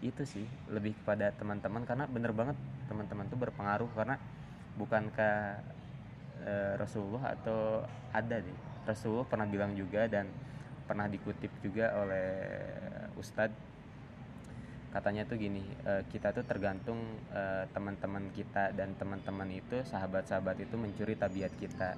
[0.02, 1.86] itu sih lebih kepada teman-teman.
[1.86, 2.58] Karena bener banget
[2.90, 3.90] teman-teman tuh berpengaruh.
[3.94, 4.18] Karena
[4.76, 5.62] bukankah
[6.44, 10.26] eh, Rasulullah atau ada deh Rasulullah pernah bilang juga dan
[10.90, 12.28] pernah dikutip juga oleh
[13.16, 13.71] Ustadz
[14.92, 17.00] katanya tuh gini eh, kita tuh tergantung
[17.32, 21.96] eh, teman-teman kita dan teman-teman itu sahabat-sahabat itu mencuri tabiat kita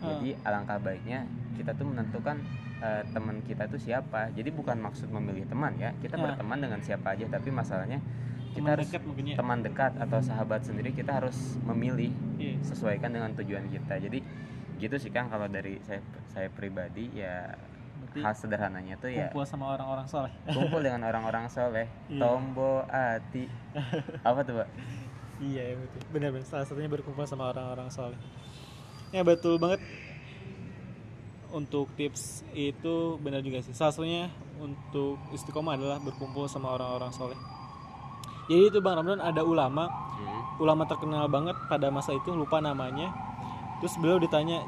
[0.00, 2.40] jadi alangkah baiknya kita tuh menentukan
[2.80, 6.32] eh, teman kita tuh siapa jadi bukan maksud memilih teman ya kita Ah.
[6.32, 8.00] berteman dengan siapa aja tapi masalahnya
[8.50, 9.36] kita Teman harus dekat ya.
[9.38, 12.56] teman dekat atau sahabat sendiri kita harus memilih Iya.
[12.64, 14.18] sesuaikan dengan tujuan kita jadi
[14.80, 17.52] gitu sih kang kalau dari saya saya pribadi ya
[18.10, 20.32] Berarti hal sederhananya tuh ya kumpul sama orang-orang soleh.
[20.46, 22.20] kumpul dengan orang-orang soleh Iya.
[22.20, 23.46] tombo ati
[24.28, 24.68] apa tuh pak
[25.40, 26.00] Iya, iya, betul.
[26.10, 28.20] Benar-benar salah satunya berkumpul sama orang-orang soleh.
[29.08, 29.80] Ya betul banget.
[31.50, 33.72] Untuk tips itu benar juga sih.
[33.72, 37.40] Salah satunya untuk istiqomah adalah berkumpul sama orang-orang soleh.
[38.46, 40.60] Jadi itu Bang Ramdan ada ulama, Hmm.
[40.60, 43.08] ulama terkenal banget pada masa itu lupa namanya.
[43.78, 44.60] terus beliau ditanya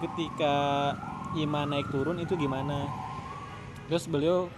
[0.00, 0.54] ketika
[1.36, 2.88] iman naik turun itu gimana?
[3.88, 4.48] Terus beliau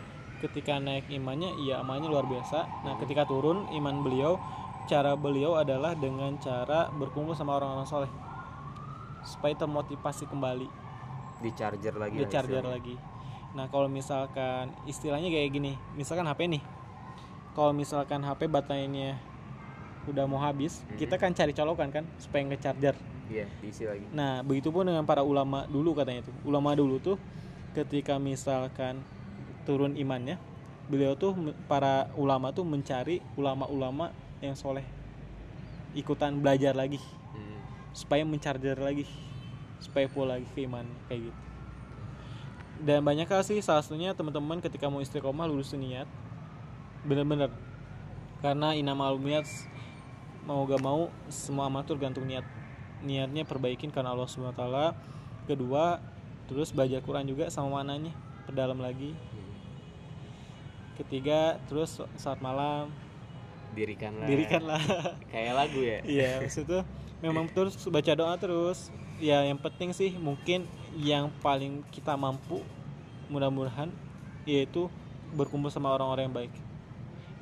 [0.42, 2.84] ketika naik imannya iya imannya luar biasa.
[2.84, 4.36] Nah ketika turun iman beliau
[4.84, 8.12] cara beliau adalah dengan cara berkumpul sama orang-orang soleh.
[9.24, 10.68] Supaya termotivasi kembali.
[11.40, 12.72] Di charger lagi di charger istilahnya.
[12.76, 12.94] lagi.
[13.54, 15.72] Nah kalau misalkan istilahnya kayak gini.
[15.94, 16.62] Misalkan HP nih.
[17.54, 19.14] Kalau misalkan HP baterainya
[20.04, 21.00] udah mau habis Mhm.
[21.00, 22.92] kita kan cari colokan kan supaya nge-charger
[23.30, 24.04] iya diisi lagi.
[24.12, 26.32] Nah, begitupun dengan para ulama dulu katanya itu.
[26.44, 27.16] Ulama dulu tuh
[27.72, 29.00] ketika misalkan
[29.64, 30.36] turun imannya,
[30.86, 31.32] beliau tuh
[31.66, 34.12] para ulama tuh mencari ulama-ulama
[34.44, 34.84] yang soleh.
[35.94, 37.00] Ikutan belajar lagi.
[37.34, 37.60] Hmm.
[37.94, 39.06] supaya mencarger lagi.
[39.82, 41.40] Supaya full lagi ke iman kayak gitu.
[42.84, 46.10] Dan banyak hal sih salah satunya teman-teman ketika mau istiqomah lurusin niat
[47.06, 47.48] bener-bener.
[48.42, 49.46] Karena inama niat
[50.44, 52.44] mau gak mau semua amal tuh gantung niat
[53.04, 54.62] niatnya perbaikin karena Allah swt
[55.44, 56.00] kedua
[56.48, 58.12] terus belajar Quran juga sama mananya
[58.48, 59.12] perdalam lagi.
[60.94, 62.88] Ketiga terus saat malam.
[63.74, 64.28] Dirikanlah.
[64.30, 64.82] Dirikanlah.
[65.32, 65.98] Kayak lagu ya?
[66.06, 66.78] Iya, maksud itu
[67.18, 68.94] memang terus baca doa terus.
[69.18, 72.62] Ya, yang penting sih mungkin yang paling kita mampu
[73.26, 73.90] mudah-mudahan
[74.46, 74.86] yaitu
[75.34, 76.52] berkumpul sama orang-orang yang baik.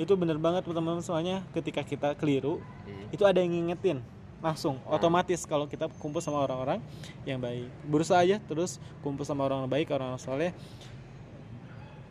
[0.01, 3.15] Itu bener banget teman-teman soalnya ketika kita keliru Hmm.
[3.15, 4.03] itu ada yang ngingetin
[4.43, 6.83] langsung otomatis kalau kita kumpul sama orang-orang
[7.23, 7.71] yang baik.
[7.87, 10.51] Berusaha aja terus kumpul sama orang baik orang-orang soleh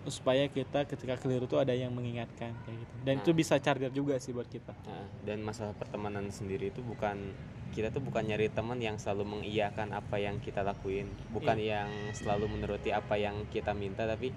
[0.01, 2.93] supaya kita ketika keliru tuh ada yang mengingatkan kayak gitu.
[3.05, 3.37] Dan itu Nah.
[3.37, 4.73] bisa charger juga sih buat kita.
[4.89, 7.35] Nah, dan masalah pertemanan sendiri itu bukan
[7.71, 11.85] kita tuh bukan nyari teman yang selalu mengiyakan apa yang kita lakuin, bukan Iya.
[11.85, 14.33] yang selalu menuruti apa yang kita minta, tapi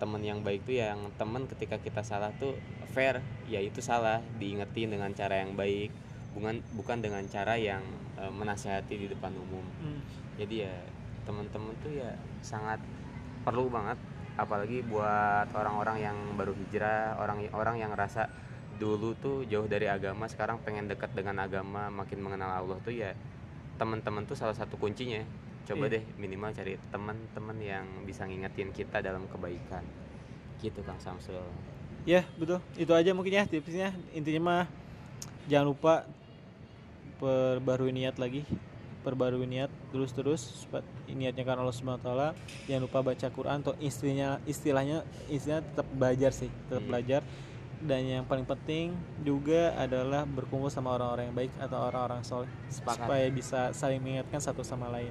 [0.00, 2.58] teman yang baik tuh yang teman ketika kita salah tuh
[2.90, 5.94] fair, ya itu salah, diingetin dengan cara yang baik,
[6.32, 7.82] bukan bukan dengan cara yang
[8.18, 9.64] eh, menasehati di depan umum.
[9.80, 10.00] Hmm.
[10.40, 10.74] Jadi ya
[11.22, 12.10] teman-teman tuh ya
[12.42, 12.82] sangat
[13.46, 13.98] perlu banget
[14.34, 18.32] apalagi buat orang-orang yang baru hijrah, orang-orang yang ngerasa
[18.80, 23.12] dulu tuh jauh dari agama, sekarang pengen dekat dengan agama, makin mengenal Allah tuh ya
[23.76, 25.20] teman-teman tuh salah satu kuncinya.
[25.62, 26.00] Coba Iya.
[26.00, 29.84] deh minimal cari teman-teman yang bisa ngingetin kita dalam kebaikan.
[30.58, 31.38] Gitu Kang Samsul.
[32.02, 34.64] Ya betul itu aja mungkin ya tipsnya intinya mah
[35.46, 36.02] jangan lupa
[37.22, 38.42] perbarui niat lagi
[39.02, 40.42] perbarui niat terus terus
[41.10, 42.28] niatnya kan Allah Subhanahu Taala.
[42.70, 46.90] Jangan lupa baca Quran atau istilahnya istilahnya istilahnya tetap belajar sih tetap Hmm.
[46.90, 47.22] belajar.
[47.82, 48.94] Dan yang paling penting
[49.26, 52.50] juga adalah berkumpul sama orang-orang yang baik atau orang-orang soleh.
[52.70, 53.10] Sepakat.
[53.10, 55.10] supaya bisa saling mengingatkan satu sama lain.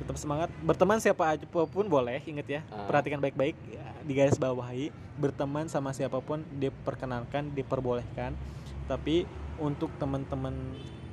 [0.00, 0.48] Tetap semangat.
[0.64, 2.60] Berteman siapa aja pun boleh inget ya.
[2.72, 2.88] Ah.
[2.88, 4.88] perhatikan baik-baik ya, di garis bawahi.
[5.20, 8.32] Berteman sama siapa pun diperkenankan diperbolehkan.
[8.88, 9.28] Tapi
[9.60, 10.56] untuk teman-teman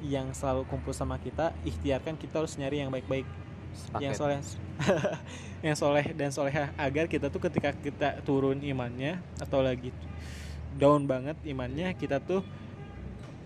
[0.01, 3.27] yang selalu kumpul sama kita ikhtiarkan kita harus nyari yang baik-baik.
[4.01, 4.39] Yang soleh.
[5.65, 9.93] Yang soleh dan solehah agar kita tuh ketika kita turun imannya atau lagi
[10.77, 12.45] down banget imannya kita tuh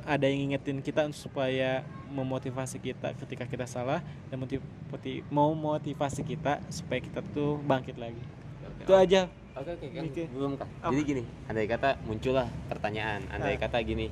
[0.03, 6.59] ada yang ngingetin kita supaya memotivasi kita ketika kita salah dan motivasi mau motivasi kita
[6.67, 8.19] supaya kita tuh bangkit lagi.
[8.65, 9.21] Oke, itu aja.
[9.51, 10.51] Oke oke kan belum?
[10.59, 13.61] Jadi gini, andai kata muncullah pertanyaan, andai Ah.
[13.61, 14.07] kata gini,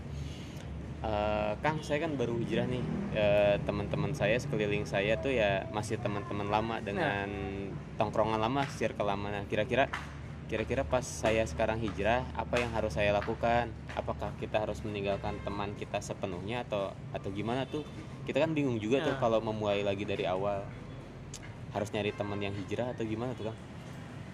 [0.99, 5.97] "Eh, Kang saya kan baru hijrah nih, Eh, teman-teman saya sekeliling saya tuh ya masih
[5.97, 7.25] teman-teman lama dengan
[7.97, 9.33] tongkrongan lama, circle lama.
[9.33, 9.89] Nah kira-kira
[10.45, 13.69] kira-kira pas saya sekarang hijrah, apa yang harus saya lakukan?
[13.97, 17.81] Apakah kita harus meninggalkan teman kita sepenuhnya atau atau gimana tuh?
[18.29, 19.21] Kita kan bingung juga tuh Nah.
[19.21, 20.65] kalau memulai lagi dari awal.
[21.73, 23.57] Harus nyari teman yang hijrah atau gimana tuh, Kang?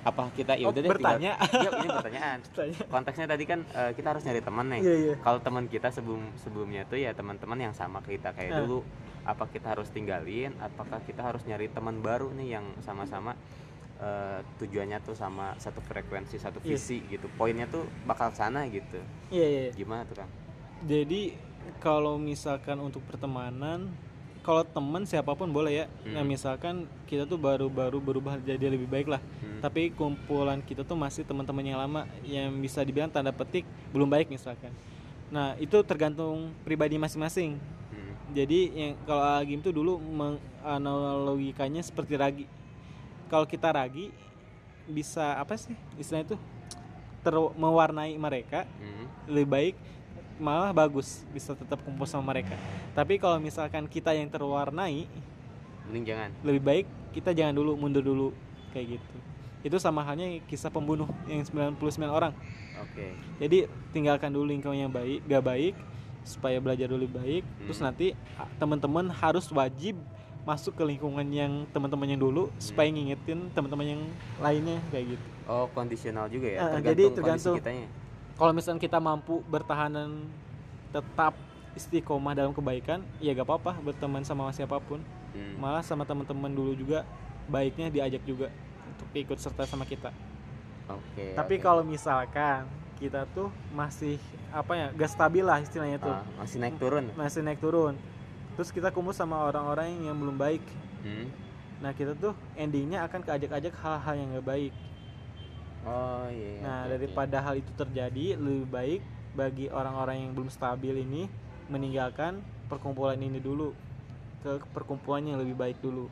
[0.05, 1.31] Apa kita ya Oh, udah deh tinggal- bertanya.
[1.57, 2.39] Iya, ini pertanyaan.
[2.87, 4.81] Konteksnya tadi kan eh, kita harus nyari teman nih.
[4.81, 5.13] Iya, iya.
[5.17, 8.59] Kalau teman kita sebelum sebelumnya tuh ya teman-teman yang sama kita kayak Nah.
[8.61, 8.79] dulu.
[9.25, 10.53] Apa kita harus tinggalin?
[10.59, 13.33] Apakah kita harus nyari teman baru nih yang sama-sama
[13.95, 16.67] eh, tujuannya tuh sama satu frekuensi, satu Iya.
[16.69, 17.25] visi gitu.
[17.31, 18.99] Poinnya tuh bakal sana gitu.
[19.29, 20.29] iya iya Gimana tuh, Kang?
[20.83, 21.33] jadi
[21.79, 23.89] kalau misalkan untuk pertemanan
[24.45, 26.29] kalau teman siapa pun boleh ya nah Hmm.
[26.29, 29.57] misalkan kita tuh baru-baru berubah jadi lebih baik lah Hmm.
[29.59, 34.29] tapi kumpulan kita tuh masih teman-teman yang lama yang bisa dibilang tanda petik belum baik
[34.29, 34.69] misalkan
[35.27, 37.57] nah itu tergantung pribadi masing-masing
[37.89, 38.13] Hmm.
[38.31, 42.45] jadi yang kalau Agim tuh dulu menganalogikannya seperti ragi
[43.25, 44.13] kalau kita ragi
[44.85, 46.37] bisa apa sih istilahnya itu
[47.19, 49.09] ter mewarnai mereka Hmm.
[49.25, 49.75] lebih baik
[50.37, 52.55] malah bagus bisa tetap kumpul sama mereka
[52.91, 55.07] tapi kalau misalkan kita yang terwarnai
[55.85, 56.29] Mending jangan.
[56.41, 58.27] lebih baik kita jangan dulu mundur dulu
[58.69, 59.15] kayak gitu
[59.63, 62.33] itu sama halnya kisah pembunuh yang 99 orang
[62.77, 63.15] Oke.
[63.37, 65.73] jadi tinggalkan dulu lingkungan yang baik gak baik
[66.21, 67.87] supaya belajar dulu baik terus Hmm.
[67.87, 69.95] nanti ah, teman-teman harus wajib
[70.41, 74.01] masuk ke lingkungan yang teman-teman yang dulu supaya ngingetin teman-teman yang
[74.37, 76.57] lainnya kayak gitu Oh, kondisional juga ya.
[76.57, 77.55] Tergantung jadi kondisi tergantung.
[77.61, 77.87] kitanya.
[78.35, 80.27] Kalau misalnya kita mampu bertahanan
[80.91, 81.35] tetap
[81.71, 84.99] istiqomah dalam kebaikan ya gak apa-apa berteman sama siapa pun
[85.31, 85.59] Hmm.
[85.59, 87.03] malah sama teman-teman dulu juga
[87.45, 88.47] baiknya diajak juga
[88.87, 90.07] untuk ikut serta sama kita
[90.87, 91.35] Oke.
[91.35, 91.61] tapi oke.
[91.61, 92.63] kalau misalkan
[92.95, 94.15] kita tuh masih
[94.49, 97.11] apa ya gak stabil lah istilahnya tuh Ah, masih naik turun.
[97.13, 97.99] masih naik turun
[98.55, 100.63] terus kita kumpul sama orang-orang yang belum baik
[101.03, 101.27] Hmm.
[101.77, 104.71] nah kita tuh endingnya akan keajak-ajak hal-hal yang gak baik
[105.85, 106.57] Oh iya.
[106.57, 106.97] iya, nah oke.
[106.97, 109.01] daripada hal itu terjadi lebih baik
[109.37, 111.29] bagi orang-orang yang belum stabil ini
[111.69, 113.73] meninggalkan perkumpulan ini dulu
[114.41, 116.09] ke perkumpulan yang lebih baik dulu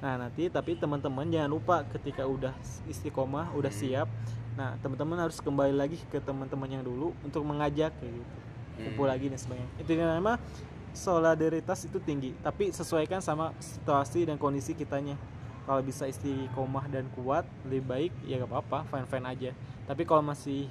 [0.00, 2.56] nah nanti tapi teman-teman jangan lupa ketika udah
[2.88, 3.80] istiqomah udah Hmm.
[3.84, 4.08] siap
[4.56, 8.32] nah teman-teman harus kembali lagi ke teman-teman yang dulu untuk mengajak kayak gitu
[8.80, 9.12] kumpul Hmm.
[9.12, 10.40] lagi dan sebagainya itu nama
[10.96, 15.20] solidaritas itu tinggi tapi sesuaikan sama situasi dan kondisi kitanya
[15.70, 19.50] kalau bisa istiqomah dan kuat lebih baik ya gak apa-apa fine fine aja
[19.86, 20.66] tapi kalau masih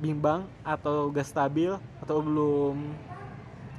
[0.00, 2.96] bimbang atau gak stabil atau belum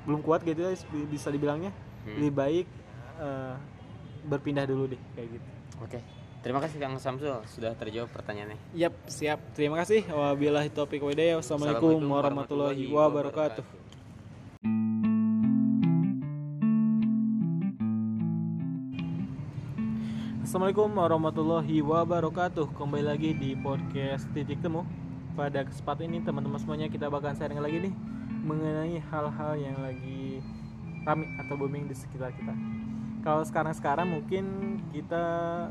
[0.06, 0.78] belum kuat gitu ya
[1.10, 1.74] bisa dibilangnya
[2.08, 2.24] Hmm.
[2.24, 2.68] lebih baik
[3.20, 3.56] eh,
[4.24, 5.50] berpindah dulu deh kayak gitu
[5.84, 6.00] Oke.
[6.42, 8.58] Terima kasih Kang Samsul sudah terjawab pertanyaannya.
[8.74, 9.42] Yap, siap.
[9.54, 10.06] Terima kasih.
[10.08, 11.04] Wabillahi taufiq.
[11.04, 13.87] Wassalamualaikum warahmatullahi wabarakatuh.
[20.48, 22.72] Assalamualaikum warahmatullahi wabarakatuh.
[22.72, 24.88] Kembali lagi di podcast Titik Temu.
[25.36, 27.94] Pada kesempatan ini teman-teman semuanya kita bakal sharing lagi nih
[28.48, 30.40] Mengenai hal-hal yang lagi
[31.04, 32.56] rame atau booming di sekitar kita.
[33.28, 35.26] Kalau sekarang-sekarang mungkin kita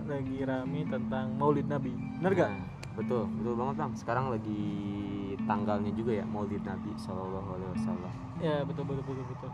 [0.04, 1.96] lagi rame tentang maulid nabi.
[2.20, 2.52] Bener gak?
[2.52, 2.68] Nah,
[3.00, 3.92] betul, betul banget Bang.
[3.96, 4.60] Sekarang lagi
[5.48, 8.12] tanggalnya juga ya Maulid Nabi Shallallahu alaihi wasallam.
[8.44, 9.50] Ya betul betul betul betul.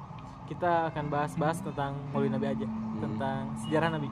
[0.50, 2.66] Kita akan bahas-bahas tentang maulid nabi aja
[2.98, 4.10] Tentang sejarah nabi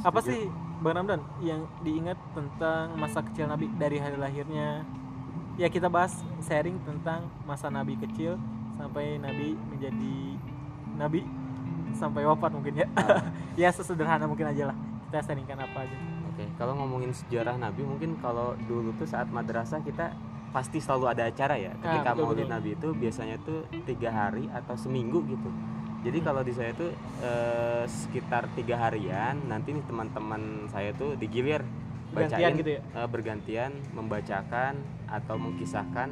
[0.00, 0.32] Apa Setuju.
[0.32, 0.42] sih
[0.80, 4.84] Bang Ramdan yang diingat tentang masa kecil nabi dari hari lahirnya
[5.54, 8.40] Ya kita bahas sharing tentang masa nabi kecil
[8.74, 10.16] Sampai nabi menjadi
[10.96, 11.20] nabi
[11.92, 12.88] Sampai wafat mungkin ya
[13.60, 15.96] Ya sesederhana mungkin aja lah Kita sharingkan apa aja
[16.30, 20.14] Oke, kalau ngomongin sejarah Nabi mungkin kalau dulu tuh saat madrasah kita
[20.50, 21.74] pasti selalu ada acara ya.
[21.76, 22.54] Ketika Ah, betul, Maulid betul.
[22.54, 25.50] Nabi itu biasanya tuh tiga hari atau seminggu gitu.
[26.00, 31.60] Jadi kalau di saya tuh eh, sekitar tiga harian, nanti nih teman-teman saya tuh digilir
[32.10, 32.80] bacain gitu ya?
[32.80, 34.74] eh, bergantian membacakan
[35.06, 36.08] atau mengkisahkan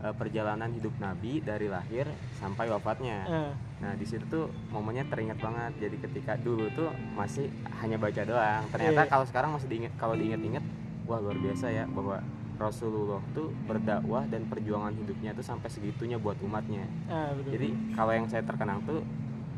[0.00, 3.18] eh, perjalanan hidup Nabi dari lahir sampai wafatnya.
[3.26, 5.72] Eh, Nah di situ tuh momennya teringat banget.
[5.78, 7.50] Jadi ketika dulu tuh masih
[7.82, 8.62] hanya baca doang.
[8.70, 9.10] Ternyata Iya.
[9.10, 10.64] kalau sekarang masih diingat, kalau diingat-ingat,
[11.04, 12.22] wah luar biasa ya bahwa
[12.54, 16.86] Rasulullah tuh berdakwah dan perjuangan hidupnya tuh sampai segitunya buat umatnya.
[17.08, 17.50] ah, betul.
[17.50, 19.02] Jadi kalau yang saya terkenang tuh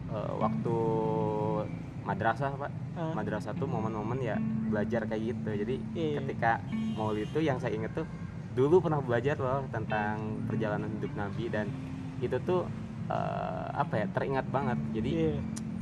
[0.09, 0.77] eh, waktu
[2.03, 3.11] madrasah pak, Ah.
[3.13, 5.51] madrasah tuh momen-momen ya belajar kayak gitu.
[5.57, 6.23] Jadi Iya.
[6.23, 6.63] ketika
[6.95, 8.07] maulid itu yang saya inget tuh
[8.53, 10.17] dulu pernah belajar loh tentang
[10.47, 11.67] perjalanan hidup Nabi dan
[12.19, 12.65] itu tuh
[13.07, 14.79] eh, apa ya teringat banget.
[14.93, 15.35] Jadi Iya,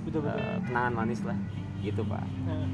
[0.02, 0.40] betul betul.
[0.40, 1.38] eh, kenangan manis lah
[1.80, 2.20] gitu pak.
[2.42, 2.64] Nah,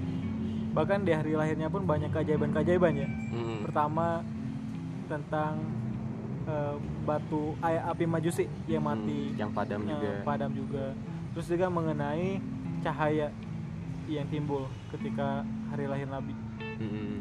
[0.73, 3.07] bahkan di hari lahirnya pun banyak keajaiban-keajaiban ya.
[3.31, 3.63] Mm.
[3.65, 4.23] Pertama
[5.07, 5.55] tentang
[6.43, 10.11] eh, batu ay- api majusi yang mati, Hmm, yang padam juga.
[10.25, 10.85] padam juga.
[11.41, 12.37] Terus juga mengenai
[12.85, 13.33] cahaya
[14.05, 15.41] yang timbul ketika
[15.73, 16.37] hari lahir Nabi.
[16.61, 17.17] Mm-mm.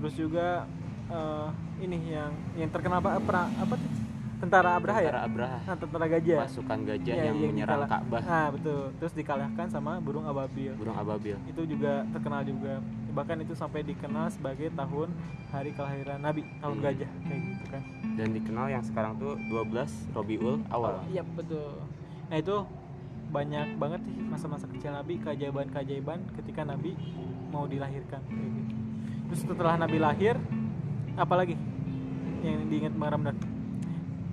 [0.00, 0.64] Terus juga
[1.12, 1.46] eh,
[1.84, 3.90] ini yang yang terkenal apa pernah apa tuh?
[4.40, 5.12] Tentara Abraha ya?
[5.12, 5.58] Tentara Abraha.
[5.60, 6.38] Nah, tentara gajah.
[6.40, 8.22] Pasukan gajah Iya, yang yang menyerang Ka'bah.
[8.24, 8.82] Nah, betul.
[8.96, 10.72] Terus dikalahkan sama burung ababil.
[10.72, 11.36] Burung ababil.
[11.44, 12.80] itu juga terkenal juga
[13.12, 15.12] bahkan itu sampai dikenal sebagai tahun
[15.52, 16.84] hari kelahiran Nabi tahun Hmm.
[16.88, 17.82] gajah kayak gitu kan
[18.16, 19.84] Dan dikenal yang sekarang tuh 12
[20.16, 20.96] Robiul awal.
[20.96, 21.76] Oh, iya betul
[22.32, 22.56] nah itu
[23.32, 26.92] banyak banget sih masa-masa kecil Nabi keajaiban-keajaiban ketika Nabi
[27.48, 28.74] mau dilahirkan kayak gitu.
[29.32, 30.36] Terus setelah Nabi lahir
[31.16, 31.56] apalagi
[32.44, 33.36] yang diingat Bang Ramdan?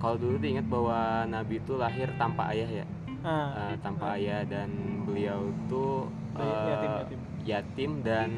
[0.00, 2.86] Kalau dulu diingat bahwa Nabi itu lahir tanpa ayah ya,
[3.24, 3.72] ah.
[3.72, 4.68] Eh, tanpa ayah dan
[5.04, 6.08] beliau tuh
[6.40, 7.18] Yatim, eh, yatim.
[7.44, 8.28] yatim dan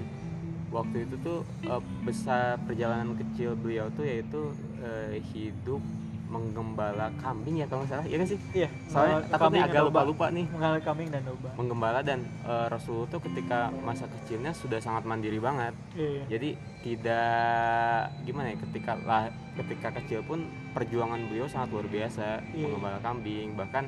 [0.74, 4.50] waktu itu tuh eh, besar perjalanan kecil beliau tuh yaitu
[4.82, 5.82] eh, hidup
[6.32, 8.38] menggembala kambing ya kalau nggak salah, ya kan sih?
[8.52, 9.90] iya Soalnya takutnya agak dan domba.
[9.92, 10.46] lupa-lupa nih.
[10.48, 15.36] mengalami kambing dan domba Menggembala dan eh, Rasulullah tuh ketika masa kecilnya sudah sangat mandiri
[15.38, 15.76] banget.
[15.92, 16.24] iya, iya.
[16.28, 16.48] Jadi
[16.82, 17.92] tidak
[18.22, 19.22] gimana ya ketika lah
[19.54, 20.42] ketika kecil pun
[20.72, 22.64] perjuangan beliau sangat luar biasa Iya.
[22.64, 23.84] menggembala kambing bahkan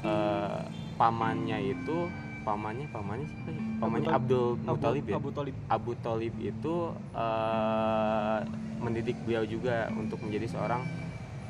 [0.00, 0.60] eh,
[0.94, 2.06] pamannya itu
[2.40, 3.60] pamannya pamannya siapa ya?
[3.76, 6.74] pamannya Abdul Muthalib ya Abu Talib Abu Talib itu
[7.12, 8.38] eh,
[8.78, 10.80] mendidik beliau juga untuk menjadi seorang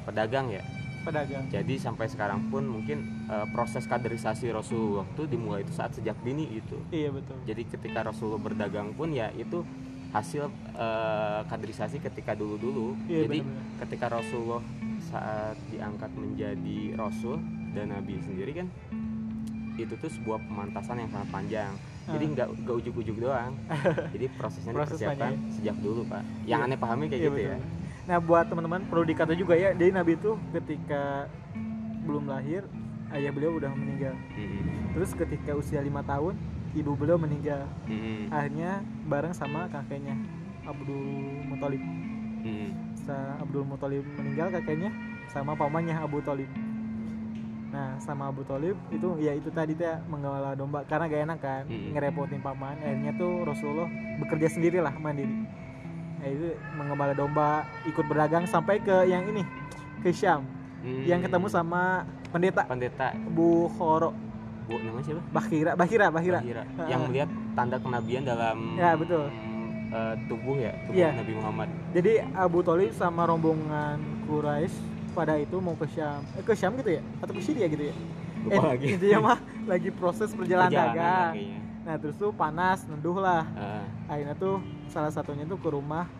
[0.06, 0.62] pedagang ya
[1.06, 6.18] pedagang jadi sampai sekarang pun mungkin uh, proses kaderisasi Rasulullah itu dimulai itu saat sejak
[6.26, 9.62] dini gitu iya betul jadi ketika Rasulullah berdagang pun ya itu
[10.10, 13.78] hasil uh, kaderisasi ketika dulu-dulu iya, jadi bener -bener.
[13.86, 14.62] ketika Rasulullah
[15.06, 17.38] saat diangkat menjadi Rasul
[17.76, 18.66] dan Nabi sendiri kan
[19.76, 21.72] itu tuh sebuah pemantasan yang sangat panjang
[22.06, 22.32] jadi ah.
[22.32, 23.52] nggak nggak ujuk-ujuk doang
[24.14, 25.54] jadi prosesnya Proses dipersiapkan banyak.
[25.58, 26.66] sejak dulu pak yang iya.
[26.70, 27.56] aneh pahami kayak iya, gitu ya.
[27.58, 27.60] betul.
[27.60, 31.26] ya nah buat teman-teman perlu dikata juga ya jadi nabi itu ketika
[32.06, 32.62] belum lahir
[33.10, 34.94] ayah beliau udah meninggal mm-hmm.
[34.94, 36.38] terus ketika usia lima tahun
[36.78, 38.30] ibu beliau meninggal mm-hmm.
[38.30, 40.14] akhirnya bareng sama kakeknya
[40.62, 41.02] Abdul
[41.50, 42.70] Muthalib mm-hmm.
[42.94, 44.94] setelah Abdul Muthalib meninggal kakeknya
[45.30, 46.46] sama pamannya Abu Talib
[47.66, 51.62] Nah sama Abu Talib itu ya itu tadi tuh menggembala domba karena gak enak kan
[51.66, 51.92] hmm.
[51.92, 52.78] ngerepotin paman.
[52.80, 53.90] Akhirnya tuh Rasulullah
[54.22, 55.44] bekerja sendiri lah mandiri.
[56.16, 59.44] Nah, itu menggembala domba ikut berdagang sampai ke yang ini
[60.00, 60.44] ke Syam
[60.82, 61.04] hmm.
[61.04, 62.62] yang ketemu sama pendeta.
[62.66, 64.12] Pendeta Bu Khoro.
[64.66, 65.22] Bu namanya siapa?
[65.30, 66.40] Bahira, Bahira, Bahira.
[66.42, 66.64] Bahira.
[66.74, 69.30] Uh, yang melihat tanda kenabian dalam Ya betul.
[69.86, 71.12] Uh, tubuh ya tubuh yeah.
[71.14, 71.68] Nabi Muhammad.
[71.94, 77.00] Jadi Abu Talib sama rombongan Quraisy pada itu mau ke Syam eh, ke Syam gitu
[77.00, 77.94] ya atau ke Syria gitu ya
[78.44, 78.86] Lupa eh, lagi.
[78.92, 79.38] intinya mah
[79.72, 81.32] lagi proses perjalanan dagang
[81.86, 83.86] nah terus tuh panas nenduh lah uh.
[84.10, 84.58] akhirnya tuh
[84.90, 86.10] salah satunya tuh ke rumah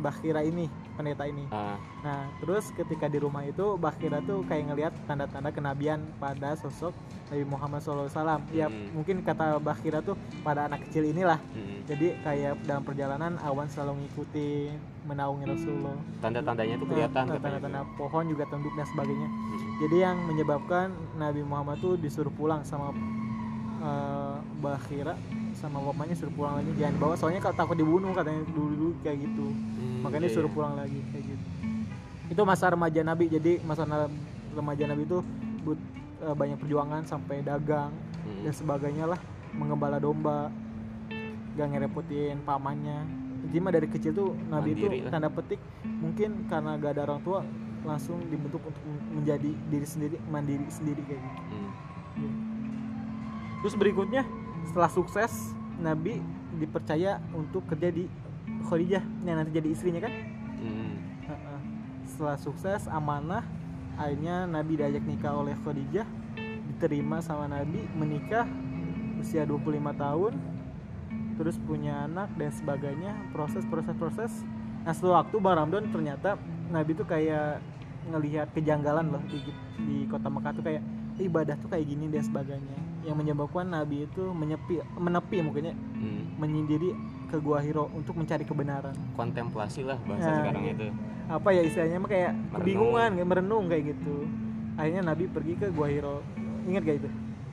[0.00, 1.74] Bakhira ini pendeta ini uh.
[2.06, 6.94] nah terus ketika di rumah itu Bakhira tuh kayak ngelihat tanda-tanda kenabian pada sosok
[7.26, 8.06] Nabi Muhammad SAW
[8.54, 8.94] ya hmm.
[8.94, 10.14] mungkin kata Bakhira tuh
[10.46, 11.90] pada anak kecil inilah hmm.
[11.90, 14.78] jadi kayak dalam perjalanan awan selalu ngikutin
[15.10, 19.70] menaungi Rasulullah tanda-tandanya tuh kelihatan nah, tanda-tanda pohon juga tunduk dan sebagainya hmm.
[19.82, 22.94] jadi yang menyebabkan Nabi Muhammad tuh disuruh pulang sama
[23.80, 25.16] uh, Bakhira
[25.56, 29.18] sama bapaknya suruh pulang lagi jangan bawa soalnya kalau takut dibunuh katanya dulu dulu kayak
[29.24, 30.56] gitu hmm, makanya iya, suruh iya.
[30.56, 31.46] pulang lagi kayak gitu
[32.30, 33.82] itu masa remaja Nabi jadi masa
[34.54, 35.18] remaja Nabi itu
[35.66, 35.80] but,
[36.22, 37.90] uh, banyak perjuangan sampai dagang
[38.24, 38.46] hmm.
[38.46, 39.20] dan sebagainya lah
[39.52, 40.48] mengembala domba
[41.58, 43.02] gak ngerepotin pamannya
[43.50, 45.12] jadi mah dari kecil tuh Nabi Mandiri itu lah.
[45.12, 47.40] tanda petik mungkin karena gak ada orang tua
[47.82, 51.89] langsung dibentuk untuk menjadi diri sendiri mandiri sendiri kayak gitu hmm.
[53.60, 54.24] Terus berikutnya
[54.68, 56.20] setelah sukses Nabi
[56.60, 58.04] dipercaya untuk kerja di
[58.68, 59.04] Khadijah.
[59.24, 60.14] Yang nanti jadi istrinya kan?
[60.60, 60.92] Hmm.
[62.04, 63.40] setelah sukses amanah
[63.96, 66.04] akhirnya Nabi diajak nikah oleh Khadijah.
[66.68, 68.44] Diterima sama Nabi menikah
[69.20, 70.32] usia 25 tahun.
[71.40, 73.16] Terus punya anak dan sebagainya.
[73.32, 74.32] Proses proses proses.
[74.84, 76.36] Nah setelah waktu Bang Ramdan ternyata
[76.68, 77.64] Nabi tuh kayak
[78.08, 79.38] ngelihat kejanggalan loh di,
[79.80, 80.82] di kota Mekah tuh kayak
[81.20, 85.74] ibadah tuh kayak gini dan sebagainya yang menyebabkan Nabi itu menyepi menepi mungkinnya.
[86.00, 86.22] Hmm.
[86.40, 86.96] menyendiri
[87.28, 88.96] ke gua Hiro untuk mencari kebenaran.
[89.12, 90.88] Kontemplasi lah bahasa nah, sekarang itu.
[91.28, 91.98] apa ya istilahnya?
[92.00, 92.56] Mah kayak merenung.
[92.56, 94.16] kebingungan kayak merenung kayak gitu.
[94.80, 96.24] Akhirnya Nabi pergi ke gua Hiro.
[96.64, 97.10] Ingat gak itu?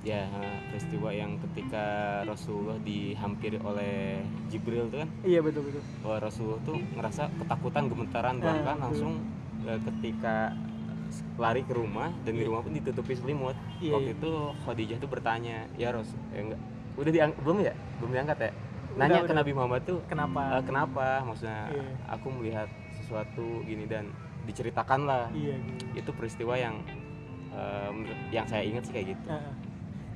[0.08, 0.24] Ya
[0.72, 1.86] peristiwa yang ketika
[2.24, 5.10] Rasulullah dihampiri oleh Jibril tuh kan?
[5.28, 5.84] Iya betul betul.
[6.00, 9.20] Bahwa Rasulullah tuh ngerasa ketakutan gemetaran bahkan nah, langsung
[9.68, 10.56] uh, ketika
[11.38, 12.50] lari ke rumah dan di iya.
[12.50, 13.56] rumah pun ditutupi selimut.
[13.80, 14.17] Iya, waktu iya.
[14.20, 14.32] itu
[14.65, 16.62] Khadijah tuh bertanya ya Ros ya enggak
[16.98, 17.74] udah diang belum ya?
[18.02, 18.52] Belum diangkat ya?
[18.98, 20.41] Nanya udah, ke Nabi Muhammad tuh kenapa?
[20.58, 21.08] Uh, kenapa?
[21.22, 21.93] Maksudnya iya.
[22.10, 24.10] aku melihat sesuatu gini dan
[24.50, 25.26] diceritakan lah.
[25.32, 26.02] Iya, gitu.
[26.02, 26.82] itu peristiwa yang
[27.54, 27.93] uh,
[28.34, 29.28] yang saya ingat sih kayak gitu.
[29.30, 29.54] Uh,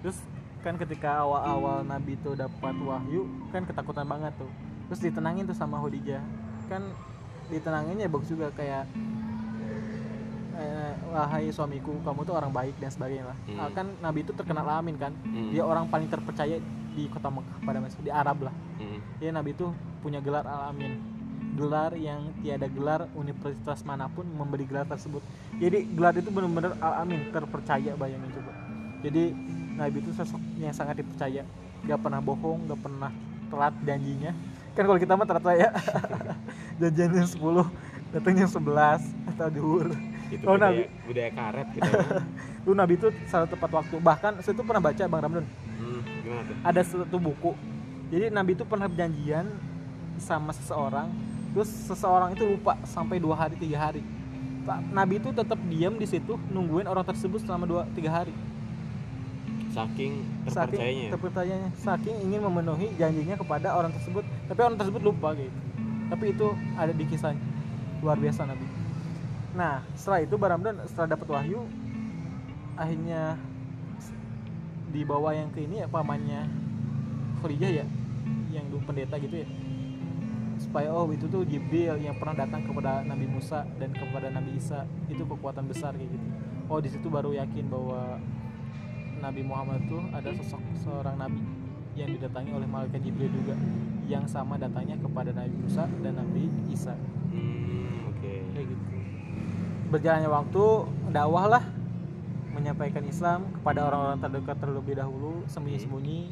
[0.01, 0.17] terus
[0.65, 4.49] kan ketika awal-awal Nabi itu dapat wahyu kan ketakutan banget tuh.
[4.89, 6.21] Terus ditenangin tuh sama Khadijah.
[6.65, 6.89] Kan
[7.53, 8.89] ditenanginnya bagus juga kayak
[10.61, 13.37] eh, wahai suamiku kamu tuh orang baik dan sebagainya lah.
[13.49, 13.73] Hmm.
[13.73, 15.13] kan Nabi itu terkenal amin kan?
[15.25, 15.49] Hmm.
[15.49, 18.53] dia orang paling terpercaya di kota Mekah pada masa di Arab lah.
[18.77, 18.99] Hmm.
[19.17, 21.01] dia Nabi itu punya gelar al amin
[21.51, 25.19] gelar yang tiada gelar universitas mana pun memberi gelar tersebut.
[25.59, 28.51] Jadi gelar itu benar-benar al amin terpercaya bayangin coba.
[29.03, 29.35] Jadi
[29.75, 31.43] Nabi itu sosok yang sangat dipercaya.
[31.83, 33.11] Gak pernah bohong gak pernah
[33.51, 34.31] telat janjinya.
[34.77, 35.69] Kan kalau kita mah telat ya.
[36.81, 39.87] Janjinya 10 datangnya 11 atau duhur
[40.31, 40.83] itu oh, budaya, Nabi.
[41.03, 41.91] budaya karet gitu
[42.65, 43.95] lu Nabi itu salah tepat waktu.
[43.97, 46.55] Bahkan saya tuh pernah baca Bang Ramdan hmm, gimana tuh?
[46.63, 47.51] ada satu buku.
[48.11, 49.47] Jadi Nabi itu pernah berjanjian
[50.21, 51.09] sama seseorang
[51.51, 54.03] terus seseorang itu lupa sampai dua hari tiga hari.
[54.93, 58.31] Nabi itu tetap diam di situ nungguin orang tersebut selama dua tiga hari.
[59.71, 60.79] Saking terpercayanya.
[60.79, 61.69] saking terpercayanya.
[61.75, 64.23] Saking ingin memenuhi janjinya kepada orang tersebut.
[64.47, 65.51] Tapi orang tersebut lupa gitu.
[66.11, 67.41] Tapi itu ada di kisahnya.
[68.03, 68.70] Luar biasa Nabi
[69.51, 71.67] nah setelah itu Baramdan setelah dapat wahyu
[72.79, 73.35] akhirnya
[74.91, 76.47] dibawa yang ke ini ya pamannya
[77.41, 77.85] Khadijah ya
[78.51, 79.47] yang dulu pendeta gitu ya.
[80.61, 84.85] Supaya oh itu tuh Jibril yang pernah datang kepada Nabi Musa dan kepada Nabi Isa.
[85.09, 86.27] Itu kekuatan besar kayak gitu.
[86.69, 88.21] Oh di situ baru yakin bahwa
[89.23, 91.41] Nabi Muhammad itu ada sosok seorang nabi
[91.93, 93.53] yang didatangi oleh malaikat Jibril juga
[94.09, 96.95] yang sama datangnya kepada Nabi Musa dan Nabi Isa.
[97.31, 98.00] Hmm,
[99.91, 100.63] berjalannya waktu
[101.11, 101.63] dakwah lah
[102.51, 106.31] menyampaikan Islam kepada orang-orang terdekat terlebih dahulu sembunyi-sembunyi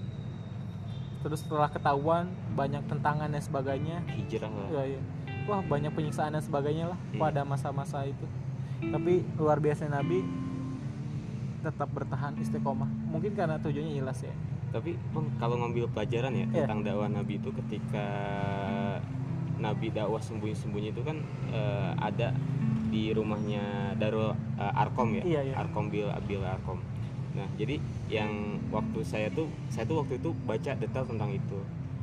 [1.20, 4.68] terus setelah ketahuan banyak tentangan dan sebagainya Hijrah lah.
[4.74, 5.01] ya, ya.
[5.45, 7.20] wah banyak penyiksaan dan sebagainya lah Hmm.
[7.20, 8.24] pada masa-masa itu
[8.82, 10.24] tapi luar biasa Nabi
[11.60, 14.32] tetap bertahan istiqomah mungkin karena tujuannya jelas ya
[14.70, 14.95] Tapi
[15.36, 16.64] kalau ngambil pelajaran ya Iya.
[16.64, 18.05] tentang dakwah Nabi itu ketika
[19.57, 21.18] Nabi dakwah sembunyi-sembunyi itu kan
[21.49, 22.32] eh, ada
[22.89, 23.61] di rumahnya
[23.95, 25.23] Darul eh, Arkom ya.
[25.23, 25.53] Iya, iya.
[25.55, 26.81] Arkom bil Abil Arkom.
[27.29, 27.77] Nah, jadi
[28.07, 28.31] yang
[28.67, 31.59] waktu saya tuh saya tuh waktu itu baca detail tentang itu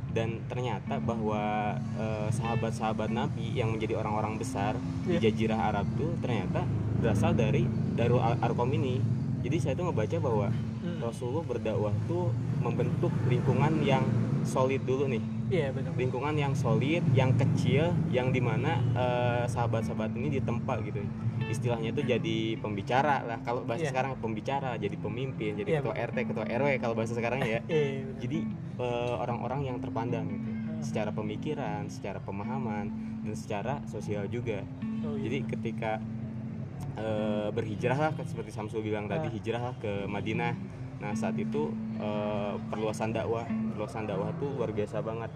[0.09, 4.73] dan ternyata bahwa eh, sahabat-sahabat Nabi yang menjadi orang-orang besar
[5.03, 5.27] di Iya.
[5.27, 6.63] Jazirah Arab tuh ternyata
[6.97, 8.97] berasal dari Darul Ar- Arkom ini.
[9.37, 11.01] Jadi saya tuh ngebaca bahwa Hmm.
[11.03, 14.05] Rasulullah berdakwah tuh membentuk lingkungan yang
[14.43, 20.11] solid dulu nih iya benar lingkungan yang solid yang kecil yang di mana eh, sahabat-sahabat
[20.13, 20.99] ini ditempa gitu
[21.47, 23.91] istilahnya tuh jadi pembicara lah kalau bahasa Iya.
[23.91, 28.03] sekarang pembicara jadi pemimpin jadi Iya, ketua RT ketua RW kalau bahasa sekarang ya iya
[28.03, 28.19] benar.
[28.19, 28.39] jadi
[28.77, 32.85] eh, orang-orang yang terpandang gitu secara pemikiran secara pemahaman
[33.23, 34.61] dan secara sosial juga
[34.99, 35.29] Oh, iya.
[35.29, 35.91] jadi ketika
[36.95, 39.31] eh, berhijrah lah seperti Samsul bilang tadi Ah.
[39.31, 40.53] hijrah lah ke Madinah
[40.97, 43.45] nah saat itu eh, perluasan dakwah.
[43.45, 45.31] Perluasan dakwah tuh luar biasa banget.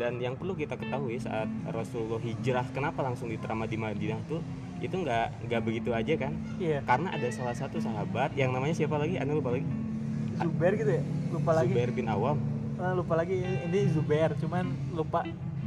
[0.00, 4.40] Dan yang perlu kita ketahui saat Rasulullah hijrah kenapa langsung diterima di Madinah tuh
[4.82, 6.32] itu nggak nggak begitu aja kan?
[6.58, 6.82] Iya.
[6.82, 9.20] Karena ada salah satu sahabat yang namanya siapa lagi?
[9.20, 9.66] Anda lupa lagi?
[10.40, 11.02] Zubair gitu ya?
[11.30, 11.70] Lupa lagi.
[11.70, 12.38] Zubair bin Awam.
[12.80, 13.36] Ah, lupa lagi.
[13.38, 15.22] Ini Zubair cuman lupa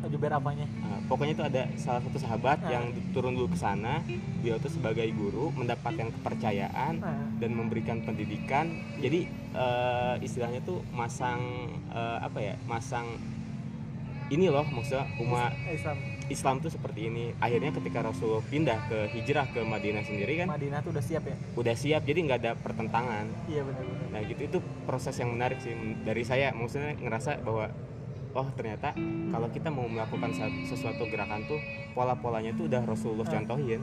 [0.07, 0.65] Zubair apanya?
[0.81, 2.71] Nah, pokoknya itu ada salah satu sahabat Ah.
[2.77, 4.01] yang turun dulu ke sana.
[4.41, 8.69] Dia tuh sebagai guru mendapatkan kepercayaan nah, dan memberikan pendidikan.
[9.01, 11.41] Jadi eh, istilahnya tuh masang
[11.89, 13.05] eh, apa ya masang
[14.25, 15.97] ini loh maksudnya umat Islam.
[16.25, 17.29] Islam tuh seperti ini.
[17.37, 21.37] Akhirnya ketika Rasulullah pindah ke hijrah ke Madinah sendiri kan Madinah tuh udah siap ya?
[21.53, 23.29] udah siap jadi nggak ada pertentangan.
[23.45, 24.09] Iya benar-benar.
[24.09, 24.41] Nah gitu.
[24.49, 24.57] Itu
[24.89, 26.49] proses yang menarik sih dari saya.
[26.57, 27.69] Maksudnya ngerasa bahwa
[28.35, 28.91] oh ternyata
[29.31, 30.29] kalau kita mau melakukan
[30.67, 31.59] sesuatu gerakan tuh
[31.95, 33.33] pola-polanya tuh udah Rasulullah Ah.
[33.39, 33.81] contohin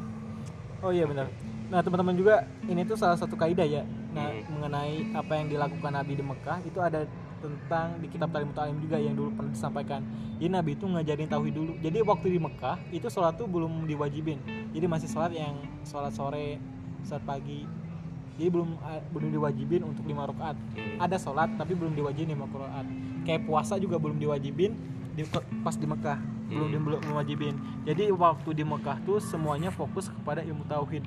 [0.83, 1.31] Oh iya benar.
[1.71, 3.87] Nah teman-teman juga ini tuh salah satu kaidah ya.
[4.11, 4.43] Nah Hmm.
[4.51, 7.07] mengenai apa yang dilakukan Nabi di Mekah itu ada
[7.39, 10.03] tentang di kitab Talim Talim juga yang dulu pernah disampaikan.
[10.43, 11.73] Jadi Nabi itu ngajarin tauhid dulu.
[11.79, 14.43] Jadi waktu di Mekah itu sholat tuh belum diwajibin.
[14.75, 15.55] Jadi masih sholat yang
[15.87, 16.59] sholat sore,
[17.07, 17.63] sholat pagi.
[18.37, 20.57] Jadi belum eh, belum diwajibin untuk lima rakaat.
[20.99, 22.87] Ada sholat tapi belum diwajibin lima rakaat.
[23.23, 24.73] Kayak puasa juga belum diwajibin
[25.13, 25.23] di,
[25.63, 26.19] pas di Mekah
[26.53, 26.85] belum Hmm.
[26.85, 27.55] belum diwajibin.
[27.89, 31.05] Jadi waktu di Mekah tuh semuanya fokus kepada ilmu tauhid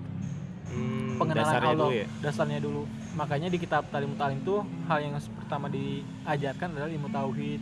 [0.66, 2.82] Hmm, pengenalan dasarnya Allah dulu ya dasarnya dulu
[3.14, 7.62] makanya di kitab talim talim tuh hal yang pertama diajarkan adalah ilmu tauhid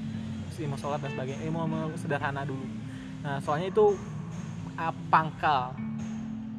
[0.55, 2.64] ilmu sholat dan sebagainya ilmu, ilmu sederhana dulu
[3.20, 3.99] nah soalnya itu
[4.80, 5.76] ah, pangkal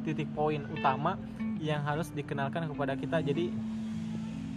[0.05, 1.17] titik poin utama
[1.65, 3.25] yang harus dikenalkan kepada kita.
[3.25, 3.49] Jadi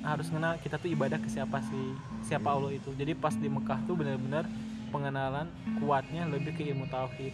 [0.03, 2.91] harus kenal kita tuh ibadah ke siapa sih siapa Allah itu.
[2.95, 4.43] Jadi pas di Mekah tuh benar-benar
[4.91, 5.47] pengenalan
[5.79, 7.31] kuatnya lebih ke ilmu tauhid.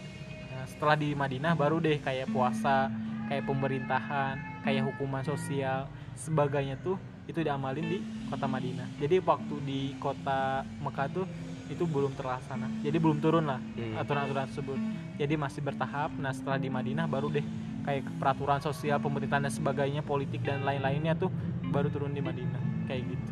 [0.54, 2.90] Nah, setelah di Madinah baru deh kayak puasa
[3.26, 7.98] kayak pemerintahan kayak hukuman sosial sebagainya tuh itu diamalin di
[8.30, 8.86] kota Madinah.
[9.02, 11.26] Jadi waktu di kota Mekah tuh
[11.64, 12.68] itu belum terlaksana.
[12.84, 13.96] Jadi belum turun lah Hmm.
[13.96, 14.78] aturan-aturan tersebut.
[15.16, 16.12] Jadi masih bertahap.
[16.20, 17.46] Nah setelah di Madinah baru deh
[17.84, 21.28] kayak peraturan sosial pemerintahan dan sebagainya politik dan lain-lainnya tuh
[21.64, 23.30] baru turun di Madinah kayak gitu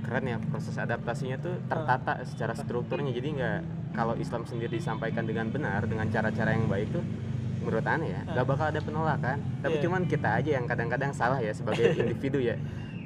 [0.00, 3.58] keren ya proses adaptasinya tuh tertata secara strukturnya jadi nggak
[3.92, 7.04] kalau Islam sendiri disampaikan dengan benar dengan cara-cara yang baik tuh
[7.60, 8.48] menurut aneh ya nggak Ah.
[8.48, 9.82] bakal ada penolakan tapi Iya.
[9.84, 12.56] cuman kita aja yang kadang-kadang salah ya sebagai individu ya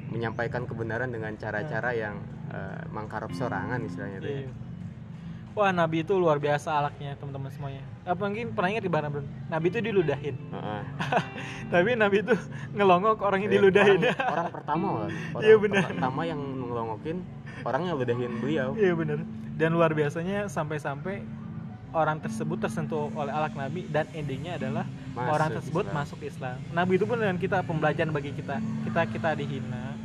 [0.07, 2.15] menyampaikan kebenaran dengan cara-cara yang
[2.47, 4.47] eh, mangkarop sorangan istilahnya tuh ya.
[5.55, 5.57] Iya.
[5.57, 7.79] Wah Nabi itu luar biasa alaknya teman-teman semuanya.
[8.03, 9.23] Apa mungkin pernah ingat di Barang Bro?
[9.47, 10.35] Nabi itu diludahin.
[10.51, 10.81] Heeh.
[11.71, 12.35] Tapi Nabi itu
[12.71, 13.99] ngelongok orangnya Eh, diludahin.
[14.03, 15.83] orang, orang pertama orang Iya, benar.
[15.87, 17.17] pertama yang ngelongokin
[17.63, 19.19] orangnya ludahin beliau Iya bener.
[19.55, 21.23] Dan luar biasanya sampai-sampai
[21.89, 24.83] orang tersebut tersentuh oleh alak Nabi dan endingnya adalah
[25.15, 25.95] Masuk orang tersebut Islam.
[25.95, 26.55] masuk Islam.
[26.69, 28.59] Nabi itu pun dengan kita pembelajaran bagi kita.
[28.83, 29.95] Kita kita dihina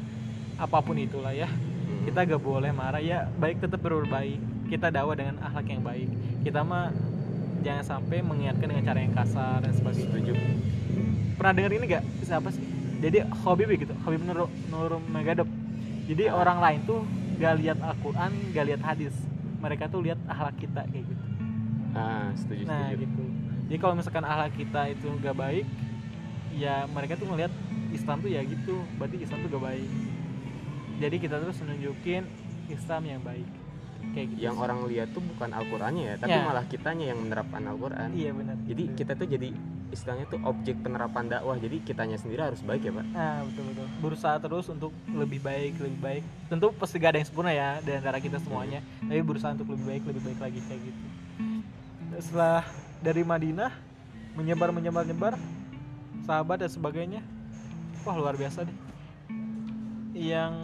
[0.54, 1.50] apa pun itulah ya.
[1.50, 2.06] Hmm.
[2.06, 3.26] Kita gak boleh marah ya.
[3.34, 4.38] Baik tetap berbuat baik.
[4.70, 6.08] Kita dakwah dengan akhlak yang baik.
[6.46, 6.94] Kita mah
[7.66, 10.08] jangan sampai mengingatkan dengan cara yang kasar dan sebagainya.
[10.14, 10.32] setuju.
[11.36, 12.62] Pernah dengar ini gak siapa sih?
[13.00, 15.48] Jadi Habib gitu Habib Nur Nur Megadop
[16.10, 16.42] jadi Ah.
[16.42, 17.06] orang lain tuh
[17.38, 19.14] gak lihat Al-Quran gak lihat hadis.
[19.62, 21.24] Mereka tuh lihat akhlak kita kayak gitu.
[21.94, 23.06] Ah setuju nah setuju.
[23.06, 23.24] gitu.
[23.70, 25.66] Jadi kalau misalkan akhlak kita itu gak baik
[26.50, 27.52] ya mereka tuh ngelihat
[27.94, 28.82] Islam tuh ya gitu.
[28.98, 29.90] Berarti Islam tuh gak baik.
[31.00, 32.22] Jadi kita terus menunjukin
[32.66, 33.46] Islam yang baik
[34.10, 36.42] kayak gitu yang orang lihat tuh bukan Al-Qur'annya ya tapi ya.
[36.42, 38.10] malah kitanya yang menerapkan Al-Qur'an.
[38.10, 38.56] Iya benar.
[38.66, 39.48] Jadi kita tuh jadi
[39.90, 41.58] istilahnya tuh objek penerapan dakwah.
[41.58, 43.06] Jadi kitanya sendiri harus baik ya pak?
[43.14, 43.86] Ah betul betul.
[44.02, 46.22] Berusaha terus untuk lebih baik lebih baik.
[46.50, 48.80] Tentu pasti gak ada yang sempurna ya di antara kita semuanya.
[49.02, 49.08] Hmm.
[49.10, 51.04] tapi berusaha untuk lebih baik lebih baik lagi kayak gitu.
[52.18, 52.62] Setelah
[53.00, 53.70] dari Madinah
[54.34, 55.34] menyebar menyebar nyebar
[56.26, 57.20] sahabat dan sebagainya.
[58.06, 58.76] Wah luar biasa deh.
[60.14, 60.54] Yang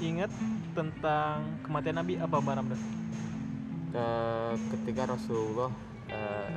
[0.00, 0.32] ingat
[0.72, 2.80] tentang kematian Nabi apa Mbak Ramdan?
[3.90, 4.06] Ke,
[4.76, 5.70] ketika Rasulullah
[6.10, 6.50] uh,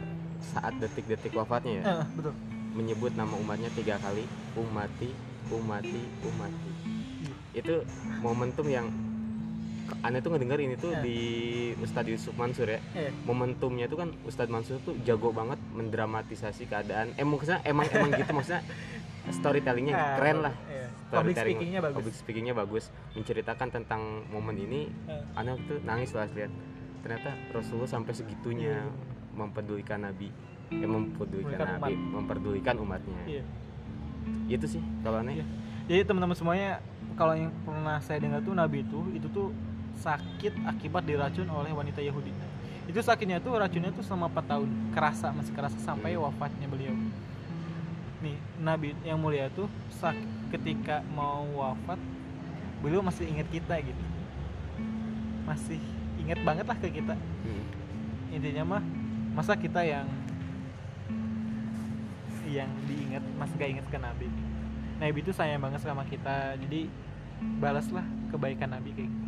[0.43, 2.33] saat detik-detik wafatnya ya uh, betul.
[2.75, 5.15] menyebut nama umatnya tiga kali umati
[5.49, 6.69] umati umati
[7.23, 7.35] iya.
[7.57, 7.73] itu
[8.19, 8.87] momentum yang
[10.03, 11.03] aneh tuh ngedenger ini tuh yeah.
[11.03, 11.17] di
[11.83, 13.11] Ustadz Yusuf Mansur ya yeah.
[13.27, 18.31] momentumnya tuh kan Ustadz Mansur tuh jago banget mendramatisasi keadaan eh maksudnya emang emang gitu
[18.37, 18.63] maksudnya
[19.31, 20.82] storytellingnya keren lah yeah.
[21.13, 24.01] Public speakingnya bagus public speakingnya bagus menceritakan tentang
[24.33, 25.39] momen ini yeah.
[25.39, 26.51] aneh tuh nangis lah lihat
[27.05, 29.37] ternyata Rasulullah sampai segitunya yeah.
[29.37, 30.33] mempedulikan Nabi
[30.73, 32.13] ya mempedulikan Nabi umat.
[32.17, 33.45] memperdulikan umatnya yeah.
[34.49, 35.47] itu sih kalau aneh yeah.
[35.85, 36.81] jadi teman-teman semuanya
[37.13, 39.53] kalau yang pernah saya dengar tuh Nabi itu itu tuh
[40.01, 42.33] sakit akibat diracun oleh wanita Yahudi
[42.83, 46.91] itu sakitnya tuh racunnya tuh selama 4 tahun kerasa masih kerasa sampai wafatnya beliau
[48.23, 49.67] nih Nabi yang mulia tuh
[49.99, 51.97] sakit ketika mau wafat
[52.85, 54.03] beliau masih ingat kita gitu
[55.49, 55.81] masih
[56.21, 57.63] ingat banget lah ke kita hmm.
[58.37, 58.83] intinya mah
[59.33, 60.05] masa kita yang
[62.45, 64.27] yang diingat masih gak ingat ke Nabi
[65.01, 66.85] Nabi itu sayang banget sama kita jadi
[67.57, 69.27] balaslah kebaikan Nabi kayak gitu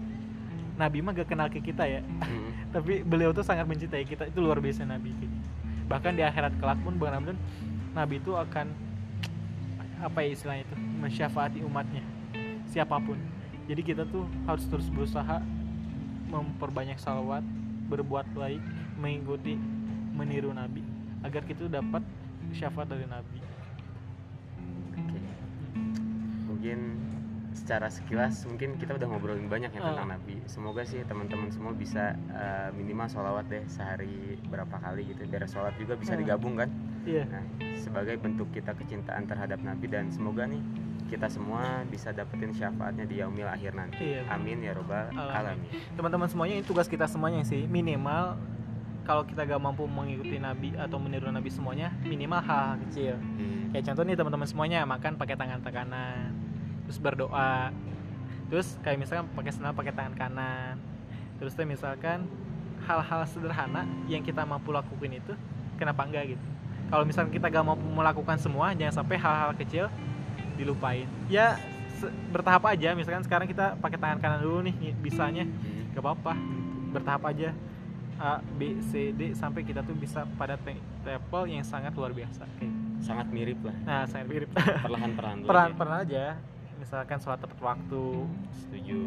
[0.76, 2.51] Nabi mah gak kenal ke kita ya hmm.
[2.76, 5.36] tapi beliau tuh sangat mencintai kita itu luar biasa Nabi gitu.
[5.89, 7.38] bahkan di akhirat kelak pun Bang Ramdan
[7.97, 8.69] Nabi itu akan
[10.05, 12.01] apa ya istilahnya itu mensyafaati umatnya
[12.69, 13.19] siapa pun
[13.65, 15.41] jadi kita tuh harus terus berusaha
[16.29, 17.45] memperbanyak salawat
[17.87, 18.61] berbuat baik
[18.97, 19.59] mengikuti
[20.15, 20.81] meniru Nabi
[21.21, 22.01] agar kita dapat
[22.55, 23.39] syafaat dari Nabi
[24.95, 25.19] Oke.
[26.49, 26.79] mungkin
[27.55, 30.13] secara sekilas mungkin kita udah ngobrolin banyak ya tentang uh.
[30.19, 30.43] Nabi.
[30.45, 35.23] Semoga sih teman-teman semua bisa uh, minimal sholawat deh sehari berapa kali gitu.
[35.25, 36.19] Biar sholat juga bisa uh.
[36.19, 36.67] digabung kan.
[37.05, 37.23] Iya.
[37.29, 37.45] Nah,
[37.77, 40.59] sebagai bentuk kita kecintaan terhadap Nabi dan semoga nih
[41.05, 44.01] kita semua bisa dapetin syafaatnya di yaumil akhir nanti.
[44.01, 44.25] Iya.
[44.33, 45.69] Amin ya robbal alamin.
[45.93, 48.35] Teman-teman semuanya ini tugas kita semuanya sih minimal
[49.05, 53.15] kalau kita gak mampu mengikuti Nabi atau meniru Nabi semuanya minimal hal, -hal kecil.
[53.21, 53.69] Hmm.
[53.69, 56.33] Kayak contoh nih teman-teman semuanya makan pakai tangan kanan
[56.85, 57.73] terus berdoa
[58.47, 60.77] terus kayak misalkan pakai sendal pakai tangan kanan
[61.41, 62.29] terus tuh misalkan
[62.85, 65.33] hal-hal sederhana yang kita mampu lakukan itu
[65.81, 66.45] kenapa enggak gitu
[66.89, 69.86] kalau misalkan kita gak mampu melakukan semua jangan sampai hal-hal kecil
[70.55, 71.09] dilupain.
[71.27, 71.57] Ya
[72.29, 72.93] bertahap aja.
[72.93, 75.43] Misalkan sekarang kita pakai tangan kanan dulu nih bisanya.
[75.47, 75.91] Hmm.
[75.95, 76.33] gak apa-apa
[76.91, 77.49] bertahap aja.
[78.15, 80.55] A B C D sampai kita tuh bisa pada
[81.03, 82.47] level yang sangat luar biasa.
[82.59, 83.03] Kayak gitu.
[83.03, 83.75] sangat mirip lah.
[83.83, 84.49] Nah sangat mirip.
[84.55, 86.39] Perlahan-perlahan peran peran aja.
[86.79, 88.05] Misalkan sholat tepat waktu.
[88.55, 88.99] Setuju.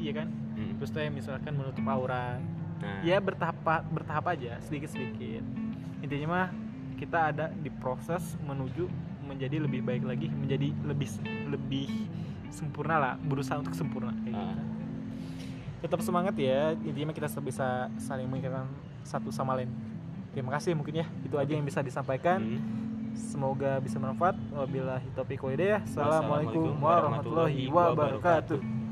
[0.00, 0.28] Iya kan?
[0.56, 0.72] Hmm.
[0.80, 2.40] terus tuh misalkan menutup aurat.
[2.80, 3.00] Nah.
[3.00, 3.56] ya bertahap
[3.92, 4.56] bertahap aja.
[4.64, 5.44] Sedikit sedikit
[6.04, 6.48] intinya mah
[6.94, 8.86] kita ada di proses menuju
[9.24, 11.08] menjadi lebih baik lagi menjadi lebih
[11.50, 11.88] lebih
[12.52, 14.62] sempurna lah berusaha untuk sempurna kayak gitu.
[15.84, 18.68] tetap semangat ya intinya kita bisa saling mengingatkan
[19.04, 19.68] satu sama lain
[20.32, 22.84] terima kasih mungkin ya itu aja yang bisa disampaikan hmm
[23.14, 24.34] Semoga bisa bermanfaat.
[24.50, 25.86] Wabillahi taufiq walhidayah.
[25.86, 28.83] Assalamualaikum warahmatullahi wabarakatuh.